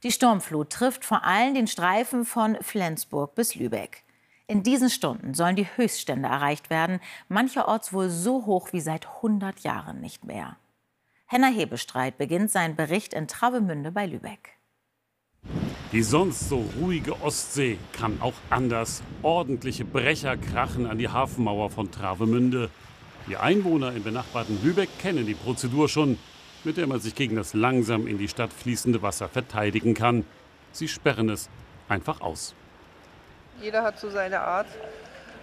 Die 0.02 0.12
Sturmflut 0.12 0.72
trifft 0.72 1.06
vor 1.06 1.24
allem 1.24 1.54
den 1.54 1.68
Streifen 1.68 2.26
von 2.26 2.58
Flensburg 2.62 3.36
bis 3.36 3.54
Lübeck. 3.54 4.06
In 4.50 4.64
diesen 4.64 4.90
Stunden 4.90 5.36
sollen 5.36 5.56
die 5.56 5.68
Höchststände 5.76 6.28
erreicht 6.28 6.72
werden, 6.72 7.00
mancherorts 7.28 7.94
wohl 7.94 8.10
so 8.10 8.48
hoch 8.48 8.74
wie 8.74 8.80
seit 8.80 9.06
100 9.06 9.60
Jahren 9.60 10.02
nicht 10.02 10.26
mehr. 10.26 10.58
Henna 11.28 11.50
Hebestreit 11.50 12.18
beginnt 12.18 12.50
seinen 12.50 12.76
Bericht 12.76 13.14
in 13.14 13.28
Travemünde 13.28 13.92
bei 13.92 14.08
Lübeck. 14.08 14.58
Die 15.92 16.02
sonst 16.02 16.50
so 16.50 16.66
ruhige 16.82 17.22
Ostsee 17.22 17.78
kann 17.94 18.20
auch 18.24 18.34
anders. 18.50 19.04
Ordentliche 19.22 19.86
Brecher 19.86 20.36
krachen 20.36 20.88
an 20.88 20.98
die 20.98 21.10
Hafenmauer 21.10 21.70
von 21.70 21.92
Travemünde. 21.92 22.72
Die 23.28 23.38
Einwohner 23.38 23.94
im 23.94 24.02
benachbarten 24.02 24.60
Lübeck 24.64 24.90
kennen 24.98 25.28
die 25.28 25.36
Prozedur 25.36 25.88
schon, 25.88 26.18
mit 26.64 26.78
der 26.78 26.88
man 26.88 27.00
sich 27.00 27.14
gegen 27.14 27.36
das 27.36 27.54
langsam 27.54 28.08
in 28.08 28.18
die 28.18 28.28
Stadt 28.28 28.52
fließende 28.52 29.04
Wasser 29.04 29.30
verteidigen 29.30 29.94
kann. 29.94 30.26
Sie 30.72 30.88
sperren 30.88 31.30
es 31.30 31.52
einfach 31.88 32.22
aus. 32.22 32.56
Jeder 33.62 33.84
hat 33.84 34.00
so 34.00 34.10
seine 34.10 34.40
Art, 34.40 34.68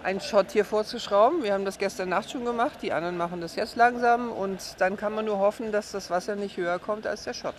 einen 0.03 0.21
Schott 0.21 0.51
hier 0.51 0.65
vorzuschrauben. 0.65 1.43
Wir 1.43 1.53
haben 1.53 1.65
das 1.65 1.77
gestern 1.77 2.09
Nacht 2.09 2.31
schon 2.31 2.45
gemacht, 2.45 2.79
die 2.81 2.91
anderen 2.91 3.17
machen 3.17 3.41
das 3.41 3.55
jetzt 3.55 3.75
langsam 3.75 4.31
und 4.31 4.59
dann 4.79 4.97
kann 4.97 5.13
man 5.13 5.25
nur 5.25 5.37
hoffen, 5.39 5.71
dass 5.71 5.91
das 5.91 6.09
Wasser 6.09 6.35
nicht 6.35 6.57
höher 6.57 6.79
kommt 6.79 7.05
als 7.05 7.23
der 7.23 7.33
Schott. 7.33 7.55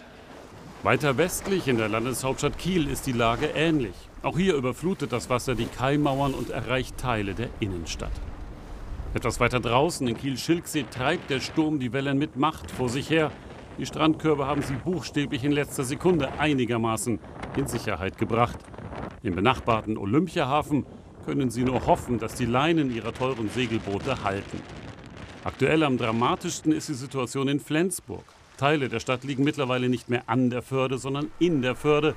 Weiter 0.82 1.16
westlich 1.16 1.68
in 1.68 1.76
der 1.76 1.88
Landeshauptstadt 1.88 2.58
Kiel 2.58 2.88
ist 2.88 3.06
die 3.06 3.12
Lage 3.12 3.46
ähnlich. 3.54 3.94
Auch 4.22 4.36
hier 4.36 4.54
überflutet 4.54 5.12
das 5.12 5.28
Wasser 5.30 5.54
die 5.54 5.66
Kaimauern 5.66 6.34
und 6.34 6.50
erreicht 6.50 6.98
Teile 6.98 7.34
der 7.34 7.48
Innenstadt. 7.60 8.12
Etwas 9.14 9.40
weiter 9.40 9.60
draußen 9.60 10.06
in 10.06 10.16
Kiel-Schilksee 10.16 10.84
treibt 10.90 11.30
der 11.30 11.40
Sturm 11.40 11.78
die 11.80 11.92
Wellen 11.92 12.18
mit 12.18 12.36
Macht 12.36 12.70
vor 12.70 12.88
sich 12.88 13.10
her. 13.10 13.30
Die 13.78 13.86
Strandkörbe 13.86 14.46
haben 14.46 14.62
sie 14.62 14.74
buchstäblich 14.74 15.44
in 15.44 15.52
letzter 15.52 15.84
Sekunde 15.84 16.30
einigermaßen 16.38 17.18
in 17.56 17.66
Sicherheit 17.66 18.18
gebracht. 18.18 18.58
Im 19.22 19.34
benachbarten 19.34 19.97
Olympiahafen 19.99 20.86
können 21.25 21.50
sie 21.50 21.64
nur 21.64 21.86
hoffen, 21.86 22.19
dass 22.19 22.34
die 22.34 22.47
Leinen 22.47 22.95
ihrer 22.95 23.12
teuren 23.12 23.50
Segelboote 23.50 24.23
halten. 24.23 24.60
Aktuell 25.43 25.82
am 25.82 25.99
dramatischsten 25.99 26.73
ist 26.73 26.88
die 26.88 26.95
Situation 26.95 27.49
in 27.49 27.58
Flensburg. 27.58 28.25
Teile 28.56 28.88
der 28.88 29.00
Stadt 29.00 29.25
liegen 29.25 29.45
mittlerweile 29.45 29.88
nicht 29.88 30.08
mehr 30.08 30.23
an 30.26 30.50
der 30.50 30.62
Förde, 30.62 30.99
sondern 30.99 31.30
in 31.38 31.62
der 31.62 31.75
Förde. 31.75 32.14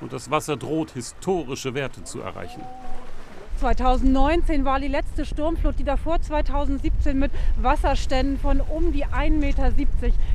Und 0.00 0.12
das 0.12 0.30
Wasser 0.30 0.56
droht, 0.56 0.92
historische 0.92 1.74
Werte 1.74 2.04
zu 2.04 2.20
erreichen. 2.20 2.62
2019 3.60 4.64
war 4.64 4.80
die 4.80 4.88
letzte 4.88 5.24
Sturmflut, 5.24 5.78
die 5.78 5.84
davor 5.84 6.20
2017 6.20 7.18
mit 7.18 7.30
Wasserständen 7.60 8.38
von 8.38 8.60
um 8.60 8.92
die 8.92 9.06
1,70 9.06 9.30
Meter. 9.30 9.72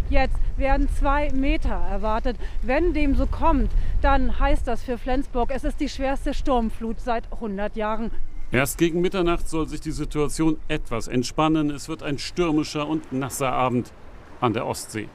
Jetzt 0.10 0.38
werden 0.58 0.88
zwei 0.98 1.30
Meter 1.32 1.76
erwartet. 1.76 2.38
Wenn 2.62 2.94
dem 2.94 3.15
so 3.15 3.26
kommt, 3.26 3.72
dann 4.02 4.40
heißt 4.40 4.68
das 4.68 4.84
für 4.84 4.98
Flensburg, 4.98 5.52
es 5.54 5.64
ist 5.64 5.80
die 5.80 5.90
schwerste 5.90 6.34
Sturmflut 6.34 7.00
seit 7.00 7.32
100 7.32 7.76
Jahren. 7.76 8.12
Erst 8.52 8.78
gegen 8.78 9.02
Mitternacht 9.02 9.48
soll 9.48 9.68
sich 9.68 9.82
die 9.82 9.92
Situation 9.92 10.58
etwas 10.68 11.08
entspannen. 11.08 11.70
Es 11.70 11.88
wird 11.88 12.02
ein 12.02 12.18
stürmischer 12.18 12.88
und 12.88 13.12
nasser 13.14 13.52
Abend 13.52 13.92
an 14.42 14.54
der 14.54 14.66
Ostsee. 14.66 15.08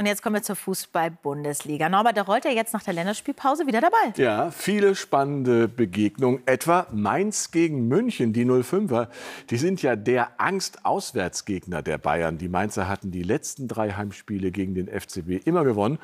Und 0.00 0.06
jetzt 0.06 0.22
kommen 0.22 0.36
wir 0.36 0.42
zur 0.42 0.56
Fußball-Bundesliga. 0.56 1.90
Norbert, 1.90 2.16
da 2.16 2.22
rollt 2.22 2.46
er 2.46 2.52
jetzt 2.52 2.72
nach 2.72 2.82
der 2.82 2.94
Länderspielpause 2.94 3.66
wieder 3.66 3.82
dabei. 3.82 4.14
Ja, 4.16 4.50
viele 4.50 4.94
spannende 4.94 5.68
Begegnungen. 5.68 6.40
Etwa 6.46 6.86
Mainz 6.90 7.50
gegen 7.50 7.86
München, 7.86 8.32
die 8.32 8.46
05er. 8.46 9.08
Die 9.50 9.58
sind 9.58 9.82
ja 9.82 9.96
der 9.96 10.40
Angst-Auswärtsgegner 10.40 11.82
der 11.82 11.98
Bayern. 11.98 12.38
Die 12.38 12.48
Mainzer 12.48 12.88
hatten 12.88 13.10
die 13.10 13.22
letzten 13.22 13.68
drei 13.68 13.90
Heimspiele 13.90 14.50
gegen 14.52 14.74
den 14.74 14.88
FCB 14.88 15.46
immer 15.46 15.64
gewonnen. 15.64 15.98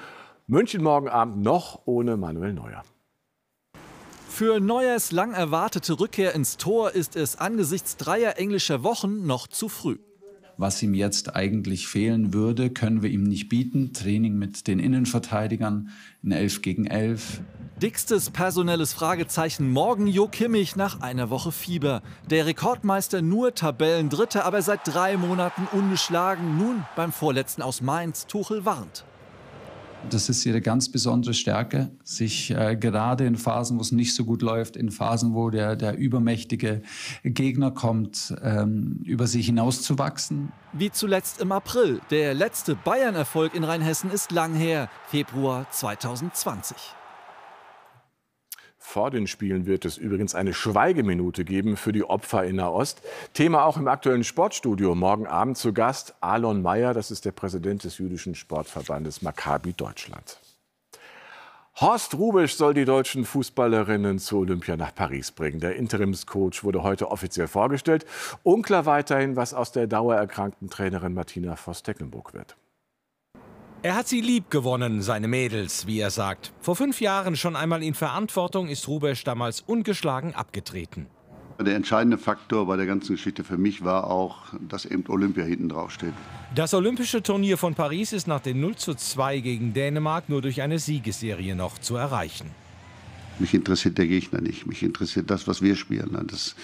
München 0.48 0.80
morgen 0.80 1.08
Abend 1.08 1.42
noch 1.42 1.82
ohne 1.86 2.16
Manuel 2.16 2.52
Neuer. 2.52 2.84
Für 4.28 4.60
Neuers 4.60 5.10
lang 5.10 5.32
erwartete 5.32 5.98
Rückkehr 5.98 6.36
ins 6.36 6.56
Tor 6.56 6.92
ist 6.92 7.16
es 7.16 7.34
angesichts 7.34 7.96
dreier 7.96 8.38
englischer 8.38 8.84
Wochen 8.84 9.26
noch 9.26 9.48
zu 9.48 9.68
früh. 9.68 9.98
Was 10.56 10.80
ihm 10.84 10.94
jetzt 10.94 11.34
eigentlich 11.34 11.88
fehlen 11.88 12.32
würde, 12.32 12.70
können 12.70 13.02
wir 13.02 13.10
ihm 13.10 13.24
nicht 13.24 13.48
bieten. 13.48 13.92
Training 13.92 14.38
mit 14.38 14.68
den 14.68 14.78
Innenverteidigern 14.78 15.90
in 16.22 16.30
11 16.30 16.62
gegen 16.62 16.86
11. 16.86 17.40
Dickstes 17.82 18.30
personelles 18.30 18.92
Fragezeichen 18.92 19.72
morgen 19.72 20.06
Jo 20.06 20.28
Kimmich 20.28 20.76
nach 20.76 21.00
einer 21.00 21.28
Woche 21.28 21.50
Fieber. 21.50 22.02
Der 22.30 22.46
Rekordmeister 22.46 23.20
nur 23.20 23.52
Tabellendritter, 23.52 24.44
aber 24.44 24.62
seit 24.62 24.80
drei 24.84 25.16
Monaten 25.16 25.66
ungeschlagen. 25.72 26.56
Nun 26.56 26.84
beim 26.94 27.10
Vorletzten 27.10 27.62
aus 27.62 27.80
Mainz. 27.80 28.28
Tuchel 28.28 28.64
warnt. 28.64 29.04
Das 30.10 30.28
ist 30.28 30.46
ihre 30.46 30.60
ganz 30.60 30.88
besondere 30.88 31.34
Stärke, 31.34 31.90
sich 32.04 32.50
äh, 32.50 32.76
gerade 32.76 33.26
in 33.26 33.36
Phasen, 33.36 33.76
wo 33.76 33.80
es 33.80 33.92
nicht 33.92 34.14
so 34.14 34.24
gut 34.24 34.42
läuft, 34.42 34.76
in 34.76 34.90
Phasen, 34.90 35.34
wo 35.34 35.50
der, 35.50 35.74
der 35.74 35.96
übermächtige 35.96 36.82
Gegner 37.24 37.70
kommt, 37.70 38.34
ähm, 38.42 39.00
über 39.04 39.26
sich 39.26 39.46
hinauszuwachsen. 39.46 40.52
Wie 40.72 40.90
zuletzt 40.90 41.40
im 41.40 41.50
April. 41.50 42.00
Der 42.10 42.34
letzte 42.34 42.76
Bayern-Erfolg 42.76 43.54
in 43.54 43.64
Rheinhessen 43.64 44.10
ist 44.10 44.30
lang 44.30 44.54
her, 44.54 44.88
Februar 45.08 45.66
2020. 45.70 46.76
Vor 48.88 49.10
den 49.10 49.26
Spielen 49.26 49.66
wird 49.66 49.84
es 49.84 49.98
übrigens 49.98 50.36
eine 50.36 50.54
Schweigeminute 50.54 51.44
geben 51.44 51.76
für 51.76 51.90
die 51.90 52.04
Opfer 52.04 52.44
in 52.44 52.56
Nahost. 52.56 53.02
Thema 53.34 53.64
auch 53.64 53.76
im 53.76 53.88
aktuellen 53.88 54.22
Sportstudio. 54.22 54.94
Morgen 54.94 55.26
Abend 55.26 55.58
zu 55.58 55.72
Gast 55.72 56.14
Alon 56.20 56.62
Mayer, 56.62 56.94
das 56.94 57.10
ist 57.10 57.24
der 57.24 57.32
Präsident 57.32 57.82
des 57.82 57.98
jüdischen 57.98 58.36
Sportverbandes 58.36 59.22
Maccabi 59.22 59.72
Deutschland. 59.72 60.38
Horst 61.80 62.14
Rubisch 62.14 62.54
soll 62.54 62.74
die 62.74 62.84
deutschen 62.84 63.24
Fußballerinnen 63.24 64.20
zu 64.20 64.38
Olympia 64.38 64.76
nach 64.76 64.94
Paris 64.94 65.32
bringen. 65.32 65.58
Der 65.58 65.74
Interimscoach 65.74 66.62
wurde 66.62 66.84
heute 66.84 67.10
offiziell 67.10 67.48
vorgestellt. 67.48 68.06
Unklar 68.44 68.86
weiterhin, 68.86 69.34
was 69.34 69.52
aus 69.52 69.72
der 69.72 69.88
dauererkrankten 69.88 70.70
Trainerin 70.70 71.12
Martina 71.12 71.56
Voss-Tecklenburg 71.56 72.34
wird. 72.34 72.56
Er 73.82 73.94
hat 73.94 74.08
sie 74.08 74.20
lieb 74.20 74.50
gewonnen, 74.50 75.02
seine 75.02 75.28
Mädels, 75.28 75.86
wie 75.86 76.00
er 76.00 76.10
sagt. 76.10 76.52
Vor 76.60 76.76
fünf 76.76 77.00
Jahren 77.00 77.36
schon 77.36 77.56
einmal 77.56 77.82
in 77.82 77.94
Verantwortung 77.94 78.68
ist 78.68 78.88
Rubesch 78.88 79.22
damals 79.22 79.60
ungeschlagen 79.60 80.34
abgetreten. 80.34 81.06
Der 81.60 81.74
entscheidende 81.74 82.18
Faktor 82.18 82.66
bei 82.66 82.76
der 82.76 82.86
ganzen 82.86 83.14
Geschichte 83.14 83.44
für 83.44 83.56
mich 83.56 83.84
war 83.84 84.10
auch, 84.10 84.38
dass 84.68 84.84
eben 84.84 85.04
Olympia 85.08 85.44
hinten 85.44 85.68
drauf 85.68 85.90
steht. 85.90 86.12
Das 86.54 86.74
Olympische 86.74 87.22
Turnier 87.22 87.56
von 87.56 87.74
Paris 87.74 88.12
ist 88.12 88.26
nach 88.26 88.40
dem 88.40 88.60
0 88.60 88.76
zu 88.76 88.94
2 88.94 89.40
gegen 89.40 89.72
Dänemark 89.72 90.28
nur 90.28 90.42
durch 90.42 90.60
eine 90.62 90.78
Siegesserie 90.78 91.54
noch 91.54 91.78
zu 91.78 91.96
erreichen. 91.96 92.50
Mich 93.38 93.52
interessiert 93.52 93.98
der 93.98 94.06
Gegner 94.06 94.40
nicht. 94.40 94.66
Mich 94.66 94.82
interessiert 94.82 95.30
das, 95.30 95.46
was 95.46 95.60
wir 95.60 95.76
spielen. 95.76 96.16
Das, 96.30 96.56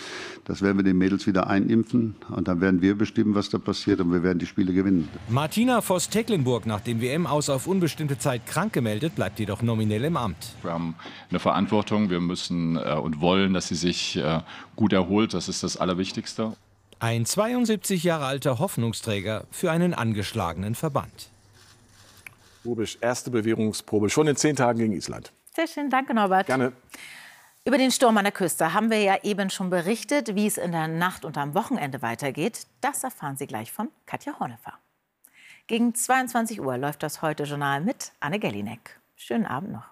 das 0.45 0.63
werden 0.63 0.79
wir 0.79 0.85
den 0.85 0.97
Mädels 0.97 1.27
wieder 1.27 1.49
einimpfen 1.49 2.15
und 2.31 2.49
dann 2.49 2.61
werden 2.61 2.81
wir 2.81 2.97
bestimmen, 2.97 3.35
was 3.35 3.51
da 3.51 3.59
passiert 3.59 4.01
und 4.01 4.13
wir 4.13 4.23
werden 4.23 4.39
die 4.39 4.47
Spiele 4.47 4.73
gewinnen. 4.73 5.09
Martina 5.29 5.83
Voss-Tecklenburg, 5.83 6.65
nach 6.65 6.81
dem 6.81 7.01
WM-Aus 7.01 7.51
auf 7.51 7.67
unbestimmte 7.67 8.19
Zeit 8.19 8.47
krank 8.47 8.73
gemeldet, 8.73 9.15
bleibt 9.15 9.39
jedoch 9.39 9.61
nominell 9.61 10.05
im 10.05 10.17
Amt. 10.17 10.55
Wir 10.63 10.73
haben 10.73 10.95
eine 11.29 11.41
Verantwortung. 11.41 12.09
Wir 12.09 12.21
müssen 12.21 12.77
äh, 12.77 12.95
und 12.95 13.21
wollen, 13.21 13.53
dass 13.53 13.69
sie 13.69 13.75
sich 13.75 14.17
äh, 14.17 14.41
gut 14.75 14.93
erholt. 14.93 15.35
Das 15.35 15.49
ist 15.49 15.63
das 15.63 15.77
Allerwichtigste. 15.77 16.55
Ein 17.01 17.27
72 17.27 18.05
Jahre 18.05 18.27
alter 18.27 18.59
Hoffnungsträger 18.61 19.45
für 19.51 19.71
einen 19.71 19.93
angeschlagenen 19.93 20.75
Verband. 20.75 21.31
Rubisch, 22.65 22.97
erste 23.01 23.31
Bewährungsprobe 23.31 24.09
schon 24.09 24.29
in 24.29 24.37
zehn 24.37 24.55
Tagen 24.55 24.79
gegen 24.79 24.93
Island. 24.93 25.33
Sehr 25.55 25.67
schön, 25.67 25.91
danke 25.91 26.15
Norbert. 26.15 26.47
Gerne. 26.47 26.73
Über 27.65 27.79
den 27.79 27.91
Sturm 27.91 28.17
an 28.17 28.25
der 28.25 28.33
Küste 28.33 28.73
haben 28.73 28.91
wir 28.91 29.01
ja 29.01 29.23
eben 29.23 29.51
schon 29.51 29.71
berichtet. 29.71 30.35
Wie 30.35 30.47
es 30.47 30.57
in 30.57 30.73
der 30.73 30.88
Nacht 30.88 31.25
und 31.25 31.37
am 31.37 31.55
Wochenende 31.55 32.03
weitergeht, 32.03 32.67
das 32.81 33.05
erfahren 33.05 33.37
Sie 33.37 33.47
gleich 33.47 33.71
von 33.71 33.91
Katja 34.07 34.38
Hornefer. 34.41 34.79
Gegen 35.67 35.95
22 35.95 36.61
Uhr 36.61 36.77
läuft 36.79 37.03
das 37.03 37.23
Heute-Journal 37.23 37.83
mit 37.83 38.12
Anne 38.19 38.41
Gellinek. 38.41 38.99
Schönen 39.15 39.47
Abend 39.47 39.73
noch. 39.73 39.91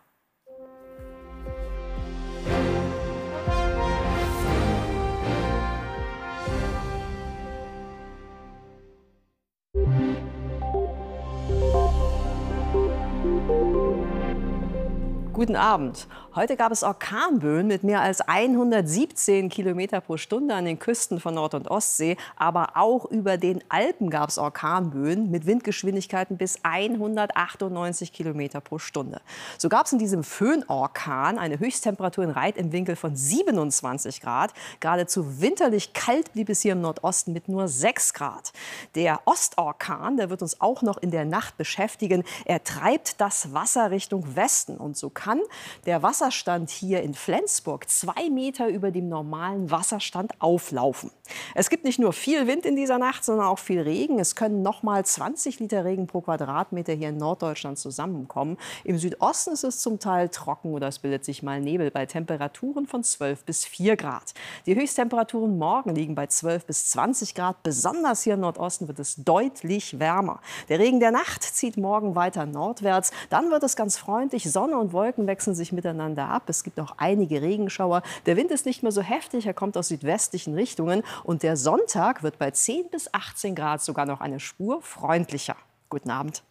Guten 15.41 15.57
Abend. 15.57 16.07
Heute 16.35 16.55
gab 16.55 16.71
es 16.71 16.83
Orkanböen 16.83 17.67
mit 17.67 17.83
mehr 17.83 18.03
als 18.03 18.21
117 18.21 19.49
Kilometer 19.49 20.03
pro 20.03 20.19
Stunde 20.19 20.55
an 20.55 20.67
den 20.67 20.79
Küsten 20.79 21.19
von 21.19 21.35
Nord- 21.35 21.55
und 21.55 21.69
Ostsee. 21.71 22.19
Aber 22.37 22.77
auch 22.77 23.07
über 23.07 23.39
den 23.39 23.65
Alpen 23.71 24.11
gab 24.11 24.29
es 24.29 24.37
Orkanböen 24.37 25.31
mit 25.31 25.47
Windgeschwindigkeiten 25.47 26.37
bis 26.37 26.59
198 26.63 28.13
Kilometer 28.13 28.61
pro 28.61 28.79
Stunde. 28.79 29.23
So 29.57 29.71
gab 29.71 29.87
es 29.87 29.93
in 29.93 29.99
diesem 29.99 30.25
Föhnorkan 30.25 31.39
eine 31.39 31.59
Höchsttemperatur 31.59 32.23
in 32.25 32.31
Reit 32.31 32.59
im 32.59 32.71
Winkel 32.71 32.95
von 32.95 33.17
27 33.17 34.21
Grad. 34.21 34.53
Geradezu 34.79 35.41
winterlich 35.41 35.95
kalt 35.95 36.35
blieb 36.35 36.51
es 36.51 36.61
hier 36.61 36.73
im 36.73 36.83
Nordosten 36.83 37.33
mit 37.33 37.49
nur 37.49 37.67
6 37.67 38.13
Grad. 38.13 38.53
Der 38.95 39.21
Ostorkan, 39.25 40.19
der 40.19 40.29
wird 40.29 40.43
uns 40.43 40.61
auch 40.61 40.83
noch 40.83 40.99
in 40.99 41.11
der 41.11 41.25
Nacht 41.25 41.57
beschäftigen. 41.57 42.25
Er 42.45 42.63
treibt 42.63 43.23
das 43.23 43.55
Wasser 43.55 43.91
Richtung 43.91 44.37
Westen 44.37 44.77
und 44.77 44.99
so 44.99 45.09
kann 45.09 45.30
kann 45.31 45.41
der 45.87 46.03
Wasserstand 46.03 46.71
hier 46.71 47.03
in 47.03 47.15
Flensburg 47.15 47.89
zwei 47.89 48.29
Meter 48.31 48.69
über 48.69 48.91
dem 48.91 49.09
normalen 49.09 49.71
Wasserstand 49.71 50.33
auflaufen. 50.41 51.13
Es 51.55 51.71
gibt 51.71 51.85
nicht 51.85 52.01
nur 52.01 52.13
viel 52.13 52.49
Wind 52.49 52.67
in 52.67 52.75
dieser 52.75 52.99
Nacht, 52.99 53.25
sondern 53.25 53.47
auch 53.47 53.61
viel 53.61 53.81
Regen. 53.81 54.19
Es 54.19 54.35
können 54.35 54.63
noch 54.63 54.83
mal 54.83 55.05
20 55.05 55.61
Liter 55.61 55.85
Regen 55.85 56.09
pro 56.09 56.21
Quadratmeter 56.21 56.95
hier 56.95 57.11
in 57.11 57.17
Norddeutschland 57.17 57.79
zusammenkommen. 57.79 58.57
Im 58.83 58.99
Südosten 58.99 59.53
ist 59.53 59.63
es 59.63 59.79
zum 59.79 60.01
Teil 60.01 60.31
trocken 60.31 60.73
oder 60.73 60.89
es 60.89 60.99
bildet 60.99 61.25
sich 61.25 61.45
mal 61.45 61.61
Nebel 61.61 61.93
bei 61.93 62.07
Temperaturen 62.07 62.89
von 62.89 63.05
12 63.05 63.45
bis 63.45 63.65
4 63.65 63.97
Grad. 63.97 64.35
Die 64.67 64.75
Höchsttemperaturen 64.75 65.59
morgen 65.59 65.95
liegen 65.95 66.17
bei 66.17 66.27
12 66.27 66.67
bis 66.67 66.91
20 66.91 67.37
Grad. 67.37 67.63
Besonders 67.63 68.23
hier 68.23 68.35
im 68.35 68.41
Nordosten 68.41 68.89
wird 68.89 68.99
es 68.99 69.15
deutlich 69.15 70.01
wärmer. 70.01 70.41
Der 70.69 70.81
Regen 70.81 70.99
der 70.99 71.13
Nacht 71.13 71.45
zieht 71.45 71.77
morgen 71.77 72.17
weiter 72.17 72.47
nordwärts. 72.47 73.13
Dann 73.29 73.53
wird 73.53 73.63
es 73.63 73.77
ganz 73.77 73.97
freundlich. 73.97 74.51
Sonne 74.51 74.77
und 74.77 74.93
Wolken 74.93 75.20
Wolken 75.21 75.27
wechseln 75.27 75.55
sich 75.55 75.73
miteinander 75.73 76.29
ab. 76.29 76.45
Es 76.49 76.65
gibt 76.65 76.81
auch 76.81 76.95
einige 76.97 77.43
Regenschauer. 77.43 78.03
Der 78.27 78.37
Wind 78.37 78.51
ist 78.51 78.67
nicht 78.67 78.83
mehr 78.83 78.93
so 78.93 79.03
heftig, 79.03 79.47
er 79.47 79.55
kommt 79.55 79.77
aus 79.77 79.89
südwestlichen 79.89 80.55
Richtungen. 80.55 81.03
Und 81.25 81.43
der 81.43 81.57
Sonntag 81.57 82.23
wird 82.23 82.39
bei 82.39 82.51
10 82.51 82.91
bis 82.91 83.13
18 83.13 83.55
Grad 83.55 83.83
sogar 83.83 84.07
noch 84.07 84.21
eine 84.21 84.41
Spur 84.41 84.81
freundlicher. 84.83 85.57
Guten 85.89 86.11
Abend. 86.11 86.43